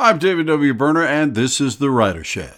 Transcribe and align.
I'm 0.00 0.20
David 0.20 0.46
W. 0.46 0.74
Berner, 0.74 1.02
and 1.02 1.34
this 1.34 1.60
is 1.60 1.78
The 1.78 1.90
Writer 1.90 2.22
Shed. 2.22 2.54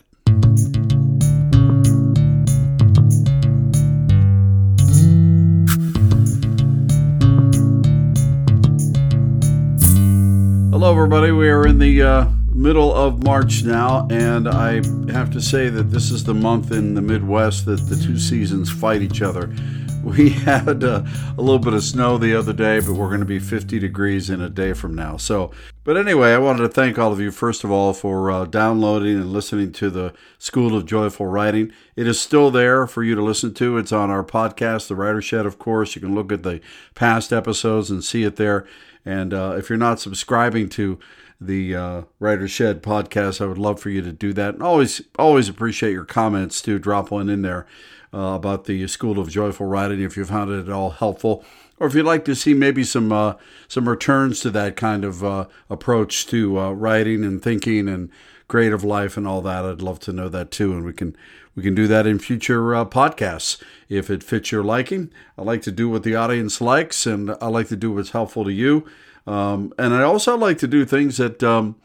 Hello, 10.71 10.93
everybody. 10.93 11.33
We 11.33 11.49
are 11.49 11.67
in 11.67 11.79
the 11.79 12.03
uh, 12.03 12.29
middle 12.53 12.95
of 12.95 13.25
March 13.25 13.63
now, 13.63 14.07
and 14.11 14.47
I 14.47 14.83
have 15.11 15.31
to 15.31 15.41
say 15.41 15.71
that 15.71 15.85
this 15.85 16.11
is 16.11 16.25
the 16.25 16.35
month 16.35 16.71
in 16.71 16.93
the 16.93 17.01
Midwest 17.01 17.65
that 17.65 17.81
the 17.89 17.97
two 17.97 18.19
seasons 18.19 18.71
fight 18.71 19.01
each 19.01 19.23
other. 19.23 19.51
We 20.03 20.31
had 20.31 20.83
uh, 20.83 21.05
a 21.37 21.43
little 21.43 21.59
bit 21.59 21.75
of 21.75 21.85
snow 21.85 22.17
the 22.17 22.35
other 22.35 22.55
day, 22.55 22.81
but 22.81 22.95
we're 22.95 23.09
going 23.09 23.21
to 23.21 23.27
be 23.27 23.39
50 23.39 23.79
degrees 23.79 24.31
in 24.31 24.41
a 24.41 24.49
day 24.49 24.73
from 24.73 24.95
now. 24.95 25.19
So, 25.19 25.51
but 25.85 25.97
anyway, 25.97 26.33
I 26.33 26.39
wanted 26.39 26.63
to 26.63 26.69
thank 26.69 26.99
all 26.99 27.13
of 27.13 27.21
you, 27.21 27.31
first 27.31 27.65
of 27.65 27.71
all, 27.71 27.93
for 27.93 28.31
uh, 28.31 28.45
downloading 28.45 29.17
and 29.17 29.33
listening 29.33 29.73
to 29.73 29.91
the 29.91 30.13
School 30.39 30.77
of 30.77 30.85
Joyful 30.85 31.27
Writing. 31.27 31.73
It 31.97 32.07
is 32.07 32.21
still 32.21 32.51
there 32.51 32.87
for 32.87 33.03
you 33.03 33.15
to 33.15 33.23
listen 33.23 33.55
to. 33.55 33.79
It's 33.79 33.93
on 33.93 34.11
our 34.11 34.23
podcast, 34.23 34.89
The 34.89 34.95
Writer 34.95 35.23
Shed, 35.23 35.47
of 35.47 35.59
course. 35.59 35.95
You 35.95 36.03
can 36.03 36.15
look 36.15 36.31
at 36.31 36.43
the 36.43 36.61
past 36.95 37.33
episodes 37.33 37.91
and 37.91 38.05
see 38.05 38.25
it 38.25 38.37
there. 38.37 38.67
And 39.05 39.33
uh, 39.33 39.55
if 39.57 39.71
you're 39.71 39.79
not 39.79 40.01
subscribing 40.01 40.69
to 40.71 40.99
the 41.41 41.75
uh, 41.75 42.03
Writer 42.19 42.47
Shed 42.47 42.83
podcast, 42.83 43.41
I 43.41 43.47
would 43.47 43.59
love 43.59 43.81
for 43.81 43.89
you 43.89 44.03
to 44.03 44.13
do 44.13 44.35
that. 44.35 44.55
And 44.55 44.63
always, 44.63 45.01
always 45.19 45.49
appreciate 45.49 45.93
your 45.93 46.05
comments 46.05 46.61
too. 46.61 46.79
Drop 46.79 47.11
one 47.11 47.31
in 47.31 47.43
there 47.43 47.67
uh, 48.13 48.35
about 48.35 48.65
the 48.65 48.87
School 48.87 49.19
of 49.19 49.31
Joyful 49.31 49.67
Writing 49.67 50.03
if 50.03 50.17
you 50.17 50.25
found 50.25 50.51
it 50.51 50.61
at 50.61 50.73
all 50.73 50.91
helpful, 50.91 51.45
or 51.81 51.87
if 51.87 51.95
you'd 51.95 52.05
like 52.05 52.25
to 52.27 52.37
see 52.37 52.55
maybe 52.55 52.85
some 52.85 53.11
uh, 53.11 53.35
some 53.67 53.89
returns 53.89 54.41
to 54.41 54.51
that 54.51 54.77
kind 54.77 55.05
of 55.05 55.25
uh, 55.25 55.47
approach 55.69 56.27
to 56.27 56.61
uh, 56.61 56.71
writing 56.71 57.25
and 57.25 57.43
thinking 57.43 57.89
and 57.89 58.11
creative 58.47 58.85
life 58.85 59.17
and 59.17 59.27
all 59.27 59.41
that. 59.41 59.65
I'd 59.65 59.81
love 59.81 59.99
to 60.01 60.13
know 60.13 60.29
that 60.29 60.51
too, 60.51 60.73
and 60.73 60.85
we 60.85 60.93
can 60.93 61.17
we 61.57 61.63
can 61.63 61.75
do 61.75 61.89
that 61.89 62.07
in 62.07 62.19
future 62.19 62.75
uh, 62.75 62.85
podcasts 62.85 63.61
if 63.89 64.11
it 64.11 64.23
fits 64.23 64.53
your 64.53 64.63
liking. 64.63 65.11
I 65.39 65.43
like 65.43 65.63
to 65.63 65.73
do 65.73 65.89
what 65.89 66.03
the 66.03 66.15
audience 66.15 66.61
likes, 66.61 67.07
and 67.07 67.35
I 67.41 67.47
like 67.47 67.69
to 67.69 67.77
do 67.77 67.93
what's 67.93 68.11
helpful 68.11 68.45
to 68.45 68.53
you. 68.53 68.87
Um, 69.27 69.73
and 69.79 69.95
I 69.95 70.03
also 70.03 70.37
like 70.37 70.59
to 70.59 70.69
do 70.69 70.85
things 70.85 71.17
that 71.17 71.43
um, 71.43 71.77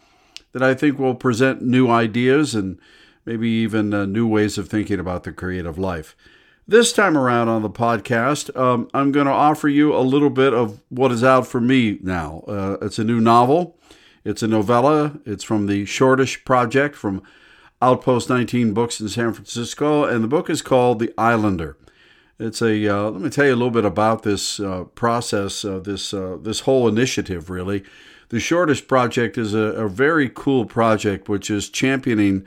that 0.52 0.62
I 0.62 0.73
think 0.73 1.00
will 1.00 1.16
present 1.16 1.62
new 1.62 1.89
ideas 1.89 2.53
and 2.53 2.80
maybe 3.25 3.50
even 3.50 3.94
uh, 3.94 4.06
new 4.06 4.28
ways 4.28 4.58
of 4.58 4.67
thinking 4.67 5.00
about 5.00 5.23
the 5.23 5.31
creative 5.31 5.78
life. 5.78 6.16
This 6.67 6.91
time 6.91 7.16
around 7.16 7.47
on 7.47 7.61
the 7.61 7.69
podcast, 7.69 8.55
um, 8.58 8.89
I'm 8.91 9.11
going 9.11 9.27
to 9.27 9.31
offer 9.31 9.69
you 9.69 9.95
a 9.95 10.02
little 10.02 10.31
bit 10.31 10.52
of 10.52 10.81
what 10.89 11.11
is 11.11 11.23
out 11.23 11.45
for 11.45 11.61
me 11.61 11.99
now. 12.02 12.44
Uh, 12.47 12.77
it's 12.81 12.97
a 12.97 13.03
new 13.03 13.22
novel, 13.22 13.77
it's 14.23 14.41
a 14.41 14.47
novella, 14.47 15.19
it's 15.27 15.44
from 15.44 15.67
the 15.67 15.85
Shortish 15.85 16.44
Project 16.44 16.95
from 16.95 17.22
Outpost 17.83 18.31
19 18.31 18.73
Books 18.73 18.99
in 18.99 19.09
San 19.09 19.31
Francisco, 19.31 20.05
and 20.05 20.23
the 20.23 20.27
book 20.27 20.49
is 20.49 20.63
called 20.63 20.97
The 20.97 21.13
Islander. 21.19 21.77
It's 22.39 22.63
a 22.63 22.88
uh, 22.88 23.11
let 23.11 23.22
me 23.22 23.29
tell 23.29 23.45
you 23.45 23.53
a 23.53 23.55
little 23.55 23.69
bit 23.69 23.85
about 23.85 24.23
this 24.23 24.59
uh, 24.59 24.85
process, 24.95 25.63
uh, 25.63 25.77
this 25.77 26.16
uh, 26.16 26.38
this 26.41 26.61
whole 26.61 26.88
initiative. 26.88 27.52
Really, 27.52 27.83
the 28.29 28.39
Shortish 28.39 28.88
Project 28.88 29.38
is 29.38 29.53
a, 29.53 29.59
a 29.59 29.88
very 29.88 30.31
cool 30.33 30.66
project 30.66 31.29
which 31.29 31.52
is 31.52 31.69
championing 31.69 32.44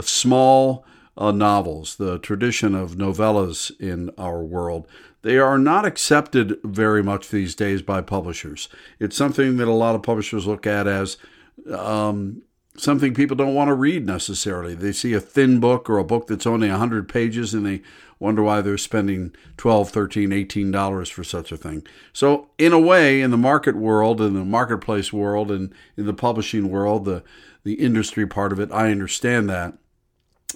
small 0.00 0.86
uh, 1.18 1.32
novels, 1.32 1.96
the 1.96 2.18
tradition 2.18 2.74
of 2.74 2.96
novellas 2.96 3.70
in 3.80 4.10
our 4.16 4.42
world, 4.42 4.86
they 5.22 5.36
are 5.38 5.58
not 5.58 5.84
accepted 5.84 6.58
very 6.62 7.02
much 7.02 7.28
these 7.28 7.54
days 7.54 7.82
by 7.82 8.00
publishers. 8.00 8.68
It's 8.98 9.16
something 9.16 9.56
that 9.56 9.68
a 9.68 9.72
lot 9.72 9.94
of 9.94 10.02
publishers 10.02 10.46
look 10.46 10.66
at 10.66 10.86
as 10.86 11.18
um, 11.70 12.42
something 12.76 13.14
people 13.14 13.36
don't 13.36 13.54
want 13.54 13.68
to 13.68 13.74
read 13.74 14.06
necessarily. 14.06 14.74
They 14.74 14.92
see 14.92 15.12
a 15.12 15.20
thin 15.20 15.58
book 15.58 15.90
or 15.90 15.98
a 15.98 16.04
book 16.04 16.28
that's 16.28 16.46
only 16.46 16.70
100 16.70 17.08
pages 17.08 17.52
and 17.52 17.66
they 17.66 17.82
wonder 18.20 18.42
why 18.42 18.60
they're 18.60 18.78
spending 18.78 19.34
12 19.58 19.90
13 19.90 20.32
18 20.32 20.72
dollars 20.72 21.08
for 21.08 21.22
such 21.22 21.52
a 21.52 21.56
thing 21.56 21.86
so 22.12 22.50
in 22.58 22.72
a 22.72 22.78
way 22.78 23.20
in 23.20 23.30
the 23.30 23.36
market 23.36 23.76
world 23.76 24.20
in 24.20 24.34
the 24.34 24.44
marketplace 24.44 25.12
world 25.12 25.52
and 25.52 25.72
in 25.96 26.04
the 26.04 26.12
publishing 26.12 26.68
world 26.68 27.04
the 27.04 27.22
the 27.68 27.74
industry 27.74 28.26
part 28.26 28.52
of 28.52 28.60
it. 28.60 28.70
I 28.72 28.90
understand 28.90 29.50
that. 29.50 29.74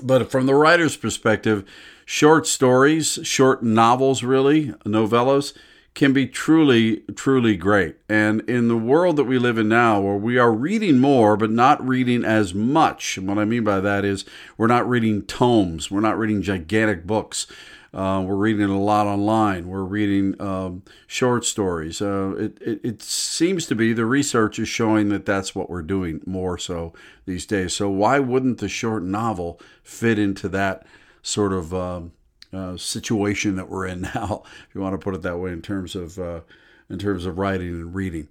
But 0.00 0.30
from 0.30 0.47
the 0.47 0.54
writer's 0.54 0.97
perspective, 0.97 1.69
short 2.06 2.47
stories, 2.47 3.19
short 3.22 3.62
novels, 3.62 4.22
really, 4.22 4.69
novellas, 4.84 5.53
can 5.94 6.14
be 6.14 6.26
truly, 6.26 7.03
truly 7.14 7.56
great. 7.56 7.97
And 8.08 8.41
in 8.48 8.69
the 8.69 8.76
world 8.76 9.16
that 9.16 9.25
we 9.25 9.38
live 9.38 9.58
in 9.58 9.69
now, 9.69 10.00
where 10.00 10.16
we 10.16 10.38
are 10.38 10.52
reading 10.52 10.98
more, 10.98 11.36
but 11.36 11.50
not 11.50 11.86
reading 11.86 12.25
as 12.25 12.54
much, 12.54 13.19
and 13.19 13.28
what 13.28 13.38
I 13.38 13.44
mean 13.44 13.64
by 13.64 13.81
that 13.81 14.04
is 14.04 14.25
we're 14.56 14.66
not 14.66 14.88
reading 14.88 15.22
tomes, 15.22 15.91
we're 15.91 16.00
not 16.00 16.19
reading 16.19 16.41
gigantic 16.41 17.06
books. 17.06 17.47
Uh, 17.94 18.25
we're 18.26 18.34
reading 18.36 18.62
a 18.62 18.80
lot 18.80 19.06
online. 19.06 19.69
We're 19.69 19.84
reading 19.84 20.41
um, 20.41 20.82
short 21.06 21.44
stories. 21.44 22.00
Uh, 22.00 22.34
it, 22.38 22.58
it, 22.62 22.80
it, 22.82 23.03
seems 23.03 23.66
to 23.66 23.75
be 23.75 23.92
the 23.92 24.06
research 24.06 24.58
is 24.58 24.69
showing 24.69 25.10
that 25.10 25.26
that's 25.26 25.54
what 25.54 25.69
we're 25.69 25.82
doing 25.82 26.22
more 26.25 26.56
so 26.56 26.94
these 27.26 27.44
days. 27.44 27.75
So 27.75 27.91
why 27.91 28.19
wouldn't 28.19 28.58
the 28.58 28.69
short 28.69 29.02
novel 29.02 29.60
fit 29.82 30.19
into 30.19 30.48
that 30.48 30.86
sort 31.20 31.52
of 31.52 31.75
um, 31.75 32.12
uh, 32.50 32.78
situation 32.78 33.56
that 33.56 33.69
we're 33.69 33.86
in 33.86 34.00
now, 34.14 34.42
if 34.66 34.75
you 34.75 34.81
want 34.81 34.94
to 34.94 35.04
put 35.04 35.14
it 35.14 35.20
that 35.22 35.38
way, 35.38 35.52
in 35.52 35.60
terms 35.60 35.94
of 35.94 36.19
uh, 36.19 36.41
in 36.88 36.98
terms 36.98 37.26
of 37.26 37.36
writing 37.36 37.69
and 37.69 37.94
reading? 37.94 38.28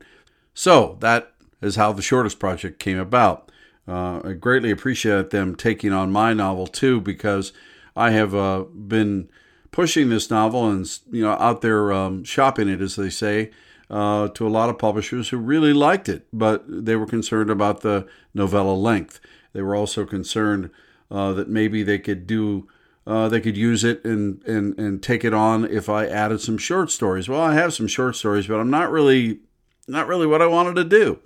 So 0.55 0.97
that 1.01 1.33
is 1.61 1.75
how 1.75 1.93
the 1.93 2.01
Shortish 2.01 2.39
project 2.39 2.79
came 2.79 2.97
about. 2.97 3.51
Uh, 3.87 4.21
I 4.23 4.33
greatly 4.33 4.71
appreciate 4.71 5.29
them 5.29 5.55
taking 5.55 5.93
on 5.93 6.11
my 6.11 6.33
novel 6.33 6.65
too 6.65 6.99
because 6.99 7.53
I 7.95 8.11
have 8.11 8.33
uh, 8.33 8.63
been 8.63 9.29
pushing 9.71 10.09
this 10.09 10.29
novel 10.29 10.69
and 10.69 10.99
you 11.11 11.23
know 11.23 11.31
out 11.31 11.61
there 11.61 11.91
um, 11.91 12.23
shopping 12.23 12.69
it, 12.69 12.81
as 12.81 12.95
they 12.95 13.09
say, 13.09 13.51
uh, 13.89 14.27
to 14.29 14.47
a 14.47 14.49
lot 14.49 14.69
of 14.69 14.77
publishers 14.77 15.29
who 15.29 15.37
really 15.37 15.73
liked 15.73 16.07
it, 16.07 16.27
but 16.31 16.63
they 16.67 16.95
were 16.95 17.05
concerned 17.05 17.49
about 17.49 17.81
the 17.81 18.07
novella 18.33 18.73
length. 18.73 19.19
They 19.53 19.61
were 19.61 19.75
also 19.75 20.05
concerned 20.05 20.69
uh, 21.09 21.33
that 21.33 21.49
maybe 21.49 21.83
they 21.83 21.99
could 21.99 22.27
do. 22.27 22.67
Uh, 23.05 23.27
they 23.27 23.41
could 23.41 23.57
use 23.57 23.83
it 23.83 24.05
and, 24.05 24.43
and, 24.43 24.77
and 24.77 25.01
take 25.01 25.25
it 25.25 25.33
on 25.33 25.65
if 25.65 25.89
I 25.89 26.05
added 26.05 26.39
some 26.39 26.59
short 26.59 26.91
stories. 26.91 27.27
Well, 27.27 27.41
I 27.41 27.55
have 27.55 27.73
some 27.73 27.87
short 27.87 28.15
stories, 28.15 28.45
but 28.45 28.59
I'm 28.59 28.69
not 28.69 28.91
really 28.91 29.39
not 29.87 30.07
really 30.07 30.27
what 30.27 30.41
I 30.41 30.45
wanted 30.45 30.75
to 30.75 30.83
do. 30.83 31.19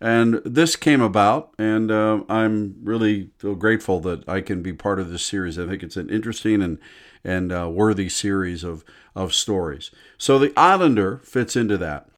And 0.00 0.40
this 0.44 0.76
came 0.76 1.00
about, 1.00 1.52
and 1.58 1.90
uh, 1.90 2.22
I'm 2.28 2.76
really 2.82 3.30
grateful 3.40 4.00
that 4.00 4.28
I 4.28 4.40
can 4.40 4.62
be 4.62 4.72
part 4.72 4.98
of 4.98 5.10
this 5.10 5.24
series. 5.24 5.58
I 5.58 5.66
think 5.66 5.82
it's 5.82 5.96
an 5.96 6.10
interesting 6.10 6.62
and 6.62 6.78
and 7.24 7.52
uh, 7.52 7.68
worthy 7.70 8.08
series 8.08 8.64
of, 8.64 8.84
of 9.14 9.34
stories. 9.34 9.90
So 10.18 10.38
The 10.38 10.52
Islander 10.56 11.18
fits 11.18 11.56
into 11.56 11.76
that. 11.78 12.08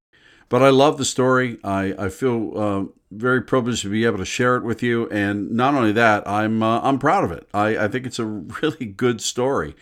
But 0.48 0.62
I 0.62 0.68
love 0.68 0.98
the 0.98 1.06
story. 1.06 1.58
I, 1.64 1.94
I 1.98 2.08
feel 2.10 2.58
uh, 2.58 2.84
very 3.10 3.40
privileged 3.40 3.82
to 3.82 3.90
be 3.90 4.04
able 4.04 4.18
to 4.18 4.24
share 4.26 4.56
it 4.56 4.64
with 4.64 4.82
you. 4.82 5.08
And 5.08 5.50
not 5.50 5.74
only 5.74 5.92
that, 5.92 6.28
I'm, 6.28 6.62
uh, 6.62 6.80
I'm 6.82 6.98
proud 6.98 7.24
of 7.24 7.32
it. 7.32 7.48
I, 7.54 7.78
I 7.78 7.88
think 7.88 8.04
it's 8.04 8.18
a 8.18 8.26
really 8.62 8.84
good 8.84 9.22
story. 9.22 9.74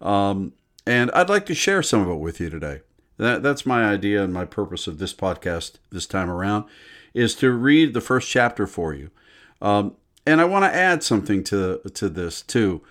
Um, 0.00 0.52
and 0.84 1.10
I'd 1.12 1.28
like 1.28 1.46
to 1.46 1.54
share 1.54 1.82
some 1.82 2.00
of 2.00 2.08
it 2.08 2.18
with 2.18 2.40
you 2.40 2.50
today. 2.50 2.80
That, 3.18 3.42
that's 3.42 3.64
my 3.64 3.84
idea 3.84 4.22
and 4.22 4.32
my 4.32 4.44
purpose 4.44 4.86
of 4.86 4.98
this 4.98 5.14
podcast 5.14 5.74
this 5.90 6.06
time 6.06 6.28
around 6.28 6.64
is 7.14 7.34
to 7.36 7.50
read 7.52 7.94
the 7.94 8.00
first 8.00 8.28
chapter 8.28 8.66
for 8.66 8.92
you. 8.94 9.10
Um, 9.62 9.96
and 10.26 10.40
I 10.40 10.44
want 10.44 10.64
to 10.64 10.74
add 10.74 11.02
something 11.02 11.44
to, 11.44 11.80
to 11.94 12.08
this 12.08 12.42
too. 12.42 12.82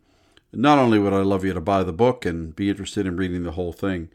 Not 0.55 0.79
only 0.79 0.99
would 0.99 1.13
I 1.13 1.21
love 1.21 1.43
you 1.43 1.53
to 1.53 1.61
buy 1.61 1.83
the 1.83 1.93
book 1.93 2.25
and 2.25 2.55
be 2.55 2.69
interested 2.69 3.05
in 3.05 3.17
reading 3.17 3.43
the 3.43 3.51
whole 3.51 3.73
thing, 3.73 4.09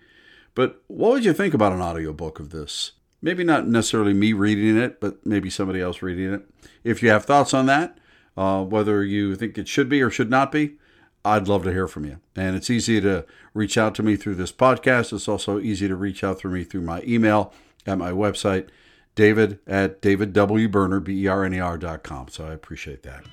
but 0.55 0.83
what 0.87 1.13
would 1.13 1.25
you 1.25 1.33
think 1.33 1.55
about 1.55 1.73
an 1.73 1.81
audiobook 1.81 2.41
of 2.41 2.51
this? 2.51 2.93
Maybe 3.23 3.45
not 3.45 3.67
necessarily 3.67 4.15
me 4.15 4.33
reading 4.33 4.77
it, 4.79 5.01
but 5.01 5.25
maybe 5.27 5.51
somebody 5.51 5.81
else 5.81 6.03
reading 6.03 6.33
it. 6.33 6.43
If 6.83 7.03
you 7.03 7.11
have 7.11 7.25
thoughts 7.25 7.53
on 7.53 7.67
that, 7.67 7.99
uh, 8.37 8.65
whether 8.65 9.05
you 9.05 9.37
think 9.37 9.59
it 9.59 9.69
should 9.69 9.89
be 9.89 10.01
or 10.03 10.11
should 10.11 10.31
not 10.31 10.51
be, 10.51 10.77
I'd 11.25 11.49
love 11.49 11.65
to 11.65 11.73
hear 11.73 11.87
from 11.87 12.07
you. 12.07 12.19
And 12.35 12.57
it's 12.57 12.71
easy 12.71 13.01
to 13.03 13.27
reach 13.53 13.77
out 13.77 13.95
to 13.97 14.03
me 14.03 14.17
through 14.17 14.37
this 14.37 14.53
podcast. 14.53 15.13
It's 15.13 15.29
also 15.29 15.61
easy 15.61 15.87
to 15.87 15.97
reach 15.97 16.25
out 16.25 16.39
through 16.39 16.53
me 16.53 16.65
through 16.65 16.81
my 16.83 17.03
email 17.03 17.53
at 17.87 17.99
my 17.99 18.11
website, 18.11 18.69
david 19.15 19.59
at 19.67 20.01
davidwberner, 20.01 21.05
B-E-R-N-E-R 21.05 21.79
dot 21.79 22.03
com. 22.03 22.29
So 22.29 22.47
I 22.47 22.53
appreciate 22.53 23.03
that. 23.03 23.25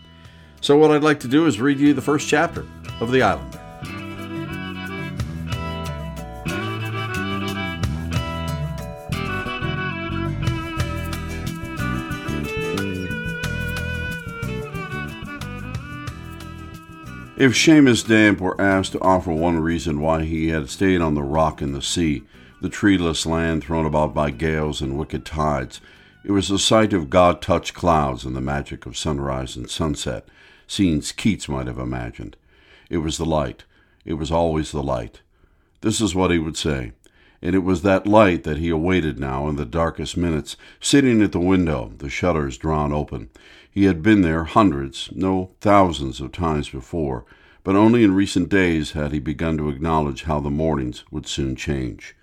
So, 0.60 0.78
what 0.78 0.92
I'd 0.92 1.04
like 1.04 1.20
to 1.22 1.28
do 1.28 1.46
is 1.46 1.62
read 1.62 1.80
you 1.80 1.94
the 1.94 2.02
first 2.02 2.28
chapter 2.28 2.66
of 3.00 3.12
The 3.12 3.22
Islander. 3.22 3.58
If 17.38 17.54
Seamus 17.54 18.08
Damp 18.08 18.42
were 18.42 18.60
asked 18.60 18.94
to 18.94 19.02
offer 19.02 19.32
one 19.32 19.60
reason 19.60 20.02
why 20.02 20.24
he 20.24 20.48
had 20.48 20.72
stayed 20.72 21.02
on 21.02 21.14
the 21.14 21.22
rock 21.22 21.62
in 21.62 21.72
the 21.72 21.84
sea, 21.84 22.24
the 22.64 22.70
treeless 22.70 23.28
land 23.28 23.64
thrown 23.64 23.86
about 23.86 24.16
by 24.16 24.32
gales 24.32 24.82
and 24.82 24.98
wicked 24.98 25.24
tides, 25.24 25.80
It 26.24 26.32
was 26.32 26.48
the 26.48 26.58
sight 26.58 26.94
of 26.94 27.12
God 27.12 27.40
touched 27.40 27.76
clouds 27.76 28.26
and 28.26 28.36
the 28.36 28.42
magic 28.42 28.88
of 28.88 28.98
sunrise 28.98 29.56
and 29.56 29.70
sunset, 29.70 30.28
scenes 30.66 31.12
Keats 31.12 31.48
might 31.48 31.68
have 31.68 31.78
imagined. 31.78 32.36
It 32.90 32.98
was 33.00 33.18
the 33.18 33.26
light. 33.26 33.66
It 34.06 34.14
was 34.14 34.32
always 34.32 34.72
the 34.72 34.84
light. 34.84 35.22
This 35.82 36.02
is 36.02 36.16
what 36.16 36.32
he 36.32 36.40
would 36.40 36.58
say. 36.58 36.94
And 37.42 37.54
it 37.54 37.60
was 37.60 37.82
that 37.82 38.08
light 38.08 38.44
that 38.44 38.58
he 38.58 38.70
awaited 38.70 39.20
now 39.20 39.48
in 39.48 39.58
the 39.58 39.66
darkest 39.66 40.18
minutes, 40.18 40.58
sitting 40.80 41.22
at 41.22 41.32
the 41.32 41.40
window, 41.40 41.94
the 41.98 42.10
shutters 42.10 42.58
drawn 42.58 42.92
open. 42.92 43.30
He 43.70 43.86
had 43.86 44.02
been 44.02 44.22
there 44.22 44.46
hundreds, 44.46 45.10
no 45.14 45.52
thousands 45.62 46.20
of 46.20 46.32
times 46.32 46.70
before, 46.70 47.26
but 47.64 47.76
only 47.76 48.04
in 48.04 48.16
recent 48.16 48.50
days 48.50 48.94
had 48.94 49.12
he 49.12 49.20
begun 49.20 49.58
to 49.58 49.70
acknowledge 49.70 50.24
how 50.24 50.40
the 50.40 50.50
mornings 50.50 51.04
would 51.12 51.28
soon 51.28 51.56
change. 51.56 52.16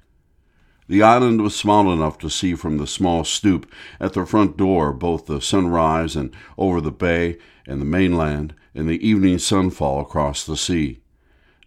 The 0.88 1.02
island 1.02 1.42
was 1.42 1.54
small 1.54 1.92
enough 1.92 2.18
to 2.18 2.28
see 2.28 2.54
from 2.54 2.78
the 2.78 2.86
small 2.86 3.24
stoop 3.24 3.70
at 4.00 4.14
the 4.14 4.26
front 4.26 4.56
door 4.56 4.92
both 4.92 5.26
the 5.26 5.40
sunrise 5.40 6.16
and 6.16 6.34
over 6.58 6.80
the 6.80 6.90
bay 6.90 7.38
and 7.66 7.80
the 7.80 7.86
mainland 7.86 8.54
and 8.74 8.88
the 8.88 9.06
evening 9.06 9.36
sunfall 9.36 10.00
across 10.00 10.44
the 10.44 10.56
sea. 10.56 11.00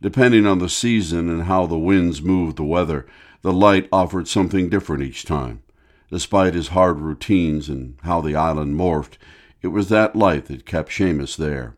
Depending 0.01 0.45
on 0.45 0.59
the 0.59 0.69
season 0.69 1.29
and 1.29 1.43
how 1.43 1.65
the 1.65 1.77
winds 1.77 2.21
moved 2.21 2.57
the 2.57 2.63
weather, 2.63 3.07
the 3.41 3.53
light 3.53 3.87
offered 3.91 4.27
something 4.27 4.69
different 4.69 5.03
each 5.03 5.25
time. 5.25 5.63
Despite 6.11 6.53
his 6.53 6.69
hard 6.69 6.99
routines 6.99 7.67
and 7.69 7.97
how 8.03 8.21
the 8.21 8.35
island 8.35 8.75
morphed, 8.75 9.17
it 9.61 9.69
was 9.69 9.89
that 9.89 10.15
light 10.15 10.45
that 10.45 10.65
kept 10.65 10.91
Seamus 10.91 11.35
there. 11.35 11.75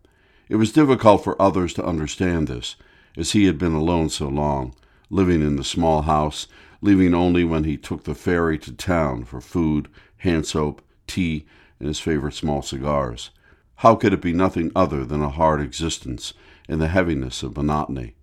It 0.49 0.57
was 0.57 0.71
difficult 0.71 1.23
for 1.23 1.41
others 1.41 1.73
to 1.75 1.85
understand 1.85 2.47
this, 2.47 2.75
as 3.15 3.31
he 3.31 3.45
had 3.45 3.57
been 3.57 3.73
alone 3.73 4.09
so 4.09 4.27
long, 4.27 4.75
living 5.09 5.41
in 5.41 5.55
the 5.55 5.63
small 5.63 6.03
house, 6.03 6.47
leaving 6.81 7.13
only 7.13 7.43
when 7.43 7.63
he 7.63 7.77
took 7.77 8.03
the 8.03 8.15
ferry 8.15 8.57
to 8.59 8.71
town 8.71 9.23
for 9.23 9.41
food, 9.41 9.87
hand 10.17 10.45
soap, 10.45 10.81
tea, 11.07 11.45
and 11.79 11.87
his 11.87 11.99
favorite 11.99 12.33
small 12.33 12.61
cigars. 12.61 13.31
How 13.79 13.95
could 13.95 14.11
it 14.11 14.21
be 14.21 14.33
nothing 14.33 14.73
other 14.75 15.05
than 15.05 15.21
a 15.21 15.29
hard 15.29 15.61
existence 15.61 16.33
in 16.67 16.79
the 16.79 16.89
heaviness 16.89 17.43
of 17.43 17.55
monotony? 17.55 18.13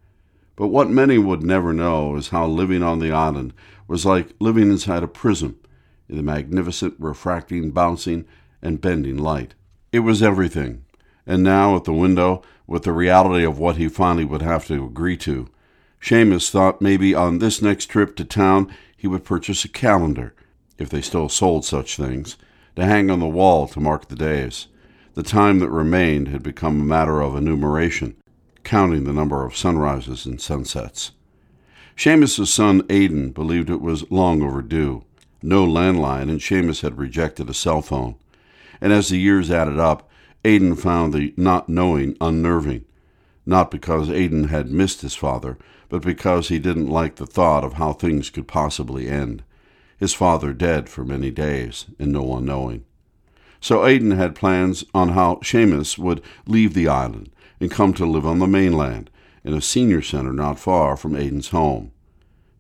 But 0.55 0.69
what 0.69 0.91
many 0.91 1.17
would 1.17 1.43
never 1.43 1.73
know 1.73 2.15
is 2.17 2.29
how 2.29 2.47
living 2.47 2.83
on 2.83 2.99
the 2.99 3.11
island 3.11 3.55
was 3.89 4.05
like 4.05 4.35
living 4.39 4.71
inside 4.71 5.03
a 5.03 5.09
prism 5.09 5.59
in 6.11 6.17
the 6.19 6.23
magnificent, 6.23 6.93
refracting, 6.99 7.71
bouncing, 7.71 8.27
and 8.61 8.83
bending 8.83 9.17
light. 9.17 9.55
It 9.93 10.01
was 10.01 10.23
everything. 10.23 10.85
And 11.27 11.43
now, 11.43 11.75
at 11.75 11.85
the 11.85 11.93
window, 11.95 12.43
with 12.67 12.83
the 12.83 12.93
reality 12.93 13.43
of 13.43 13.59
what 13.59 13.79
he 13.79 13.89
finally 13.89 14.27
would 14.27 14.43
have 14.43 14.67
to 14.67 14.85
agree 14.85 15.17
to, 15.17 15.49
Seamus 16.03 16.51
thought 16.51 16.83
maybe 16.83 17.15
on 17.15 17.39
this 17.39 17.63
next 17.63 17.87
trip 17.87 18.15
to 18.17 18.27
town 18.27 18.71
he 18.95 19.07
would 19.07 19.25
purchase 19.25 19.65
a 19.65 19.69
calendar, 19.69 20.35
if 20.77 20.91
they 20.91 21.01
still 21.01 21.31
sold 21.31 21.65
such 21.65 21.97
things, 21.97 22.37
to 22.75 22.85
hang 22.85 23.11
on 23.11 23.21
the 23.21 23.27
wall 23.27 23.67
to 23.69 23.81
mark 23.81 24.09
the 24.09 24.17
days. 24.17 24.67
The 25.17 25.23
time 25.23 25.61
that 25.61 25.71
remained 25.71 26.29
had 26.29 26.43
become 26.43 26.79
a 26.79 26.85
matter 26.85 27.23
of 27.23 27.35
enumeration, 27.35 28.17
counting 28.65 29.05
the 29.05 29.15
number 29.15 29.47
of 29.47 29.57
sunrises 29.57 30.27
and 30.27 30.39
sunsets. 30.39 31.13
Seamus's 31.97 32.53
son 32.53 32.83
Aidan 32.91 33.31
believed 33.31 33.71
it 33.71 33.81
was 33.81 34.11
long 34.11 34.43
overdue. 34.43 35.05
No 35.43 35.67
landline, 35.67 36.29
and 36.29 36.39
Seamus 36.39 36.83
had 36.83 36.99
rejected 36.99 37.49
a 37.49 37.55
cell 37.55 37.81
phone. 37.81 38.17
And 38.79 38.93
as 38.93 39.09
the 39.09 39.17
years 39.17 39.51
added 39.51 39.79
up, 39.79 40.07
Aidan 40.45 40.77
found 40.77 41.15
the 41.15 41.33
not 41.39 41.67
knowing 41.67 42.15
unnerving, 42.21 42.85
not 43.47 43.71
because 43.71 44.11
Aidan 44.11 44.49
had 44.49 44.71
missed 44.71 45.01
his 45.01 45.15
father, 45.15 45.57
but 45.89 46.03
because 46.03 46.49
he 46.49 46.59
didn't 46.59 46.91
like 46.91 47.17
the 47.17 47.25
thought 47.25 47.65
of 47.65 47.73
how 47.73 47.95
things 47.95 48.29
could 48.29 48.47
possibly 48.47 49.09
end. 49.09 49.43
His 49.97 50.13
father 50.13 50.53
dead 50.53 50.91
for 50.91 51.07
many 51.07 51.31
days, 51.31 51.87
and 51.99 52.13
no 52.13 52.23
one 52.23 52.45
knowing. 52.45 52.85
So 53.67 53.85
Aidan 53.85 54.13
had 54.13 54.37
plans 54.37 54.85
on 54.95 55.09
how 55.09 55.41
Seamus 55.43 55.99
would 55.99 56.23
leave 56.47 56.73
the 56.73 56.87
island 56.87 57.33
and 57.59 57.69
come 57.69 57.93
to 57.95 58.07
live 58.07 58.25
on 58.25 58.39
the 58.39 58.47
mainland, 58.47 59.11
in 59.43 59.55
a 59.55 59.61
senior 59.61 60.03
center 60.03 60.33
not 60.33 60.61
far 60.61 60.97
from 60.97 61.17
Aidan's 61.17 61.49
home. 61.49 61.91